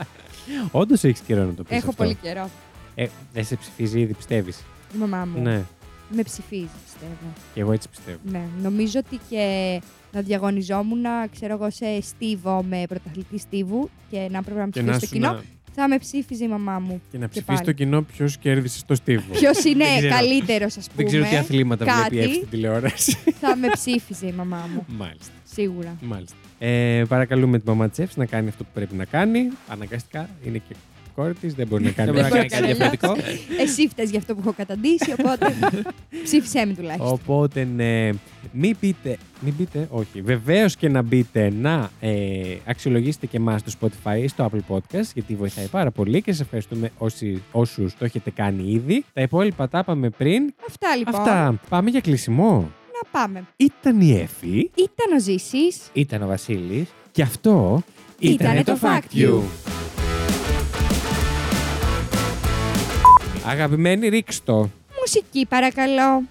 [0.70, 1.76] Όντως έχεις καιρό να το πεις.
[1.76, 2.50] έχω πολύ καιρό.
[2.94, 4.58] Ε, δεν σε ψηφίζει ήδη, πιστεύεις;
[4.94, 5.62] Η μαμά μου Ναι.
[6.10, 7.32] Με ψηφίζεις, πιστεύω.
[7.54, 8.18] Και εγώ έτσι πιστεύω.
[8.24, 9.80] Ναι, νομίζω ότι και
[10.12, 14.80] να διαγωνιζόμουν, ξέρω εγώ, σε στίβο με πρωταθλητή στίβου και να πρέπει να με Και
[14.82, 15.42] ψηφίσει να, το σου κοινό, να,
[15.74, 17.00] θα με ψήφιζε η μαμά μου.
[17.10, 17.60] και να Και ψηφίσει πάλι.
[17.66, 19.32] το κοινό ποιος κέρδισε στο στίβο.
[19.38, 20.14] Ποιος είναι Δεν ξέρω.
[20.14, 20.96] καλύτερος, ας πούμε.
[20.96, 22.08] Δεν ξέρω τι αθλήματα κάτι.
[22.14, 23.16] βλέπει η στην τηλεόραση.
[23.40, 24.84] θα με ψήφιζε η μαμά μου.
[24.98, 25.32] Μάλιστα.
[25.44, 25.96] Σίγουρα.
[26.00, 26.36] Μάλιστα.
[26.58, 29.48] Ε, παρακαλούμε τη μαμά της Εύσης να κάνει αυτό που πρέπει να κάνει.
[29.68, 30.74] Αναγκαστικά είναι και
[31.14, 33.32] κόρη της, δεν μπορεί να κάνει δεν μπορεί να Δεν κάνει μπορεί κάτι να διαφορετικό.
[33.62, 35.54] Εσύ φταίει για αυτό που έχω καταντήσει, οπότε
[36.24, 37.12] ψήφισέ με τουλάχιστον.
[37.12, 38.10] Οπότε, ναι,
[38.52, 43.70] μην πείτε, μην πείτε, όχι, βεβαίως και να μπείτε να ε, αξιολογήσετε και εμάς στο
[43.80, 48.04] Spotify ή στο Apple Podcast, γιατί βοηθάει πάρα πολύ και σα ευχαριστούμε όσοι, όσους το
[48.04, 49.04] έχετε κάνει ήδη.
[49.12, 50.54] Τα υπόλοιπα τα είπαμε πριν.
[50.68, 51.14] Αυτά λοιπόν.
[51.14, 51.60] Αυτά.
[51.68, 52.70] Πάμε για κλεισμό.
[53.02, 53.44] Να πάμε.
[53.56, 55.78] Ήταν η Εφη Ήταν ο Ζήσης.
[55.92, 56.88] Ήταν ο Βασίλης.
[57.12, 57.82] και αυτό
[58.18, 59.40] Ήτανε το Fact You.
[63.44, 64.70] Αγαπημένη, ρίξτο.
[65.00, 66.22] Μουσική παρακαλώ.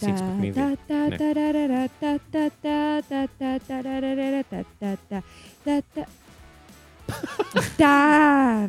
[0.00, 0.60] Six παιχνίδι.
[1.08, 1.16] Ναι.
[7.76, 8.68] Τα.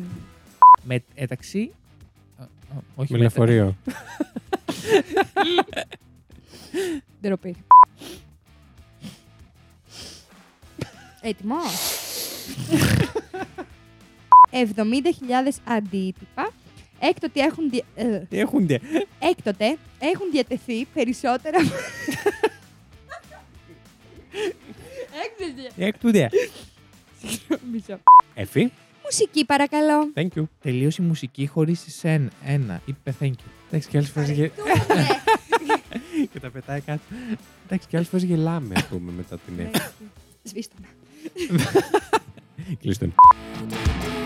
[0.88, 1.72] Με, μεταξύ...
[2.38, 2.46] α, α,
[2.94, 3.76] Όχι Με μετα- λεωφορείο.
[7.22, 7.56] Ντροπή.
[11.20, 11.72] Έτοιμος.
[14.56, 16.52] 70.000 αντίτυπα.
[16.98, 18.80] Έκτοτε έχουν, δια- ε, Τι έχουνε.
[19.18, 21.58] έκτοτε έχουν διατεθεί περισσότερα.
[25.24, 25.84] Έκτοτε.
[25.86, 26.28] Έκτοτε.
[27.72, 27.98] Μισό.
[28.34, 28.72] Εφη,
[29.04, 30.12] Μουσική παρακαλώ.
[30.14, 30.42] thank you.
[30.62, 32.30] Τελείωσε η μουσική χωρίς εσένα.
[32.44, 32.80] Ένα.
[32.84, 33.50] Είπε thank you.
[33.68, 35.06] Εντάξει, και άλλες φορές Ευχαριστούμε.
[36.32, 37.00] και τα πετάει κάτω.
[37.66, 39.84] Εντάξει, και άλλες φορές γελάμε, ας πούμε, μετά την Εφη.
[40.42, 40.88] Σβήστε με.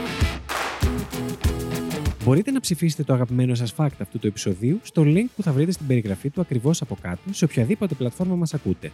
[1.21, 2.03] Κλείστον.
[2.25, 5.73] Μπορείτε να ψηφίσετε το αγαπημένο σας fact αυτού του επεισοδίου στο link που θα βρείτε
[5.73, 8.93] στην περιγραφή του ακριβώς από κάτω σε οποιαδήποτε πλατφόρμα μας ακούτε.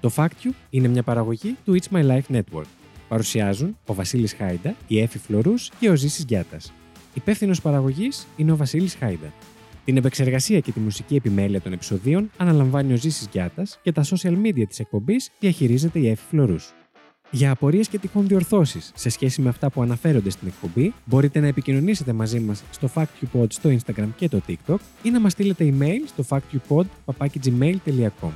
[0.00, 2.66] Το Fact You είναι μια παραγωγή του It's My Life Network.
[3.08, 6.72] Παρουσιάζουν ο Βασίλης Χάιντα, η Έφη Φλωρούς και ο Ζήσης Γιάτας.
[7.14, 9.32] Υπεύθυνος παραγωγής είναι ο Βασίλης Χάιντα.
[9.84, 14.36] Την επεξεργασία και τη μουσική επιμέλεια των επεισοδίων αναλαμβάνει ο Ζήσης Γιάτας και τα social
[14.46, 16.74] media της εκπομπής διαχειρίζεται η Εύη Φλωρούς.
[17.34, 21.46] Για απορίες και τυχόν διορθώσεις σε σχέση με αυτά που αναφέρονται στην εκπομπή, μπορείτε να
[21.46, 26.00] επικοινωνήσετε μαζί μας στο FactUpod στο Instagram και το TikTok ή να μας στείλετε email
[26.06, 28.30] στο factupod.gmail.com.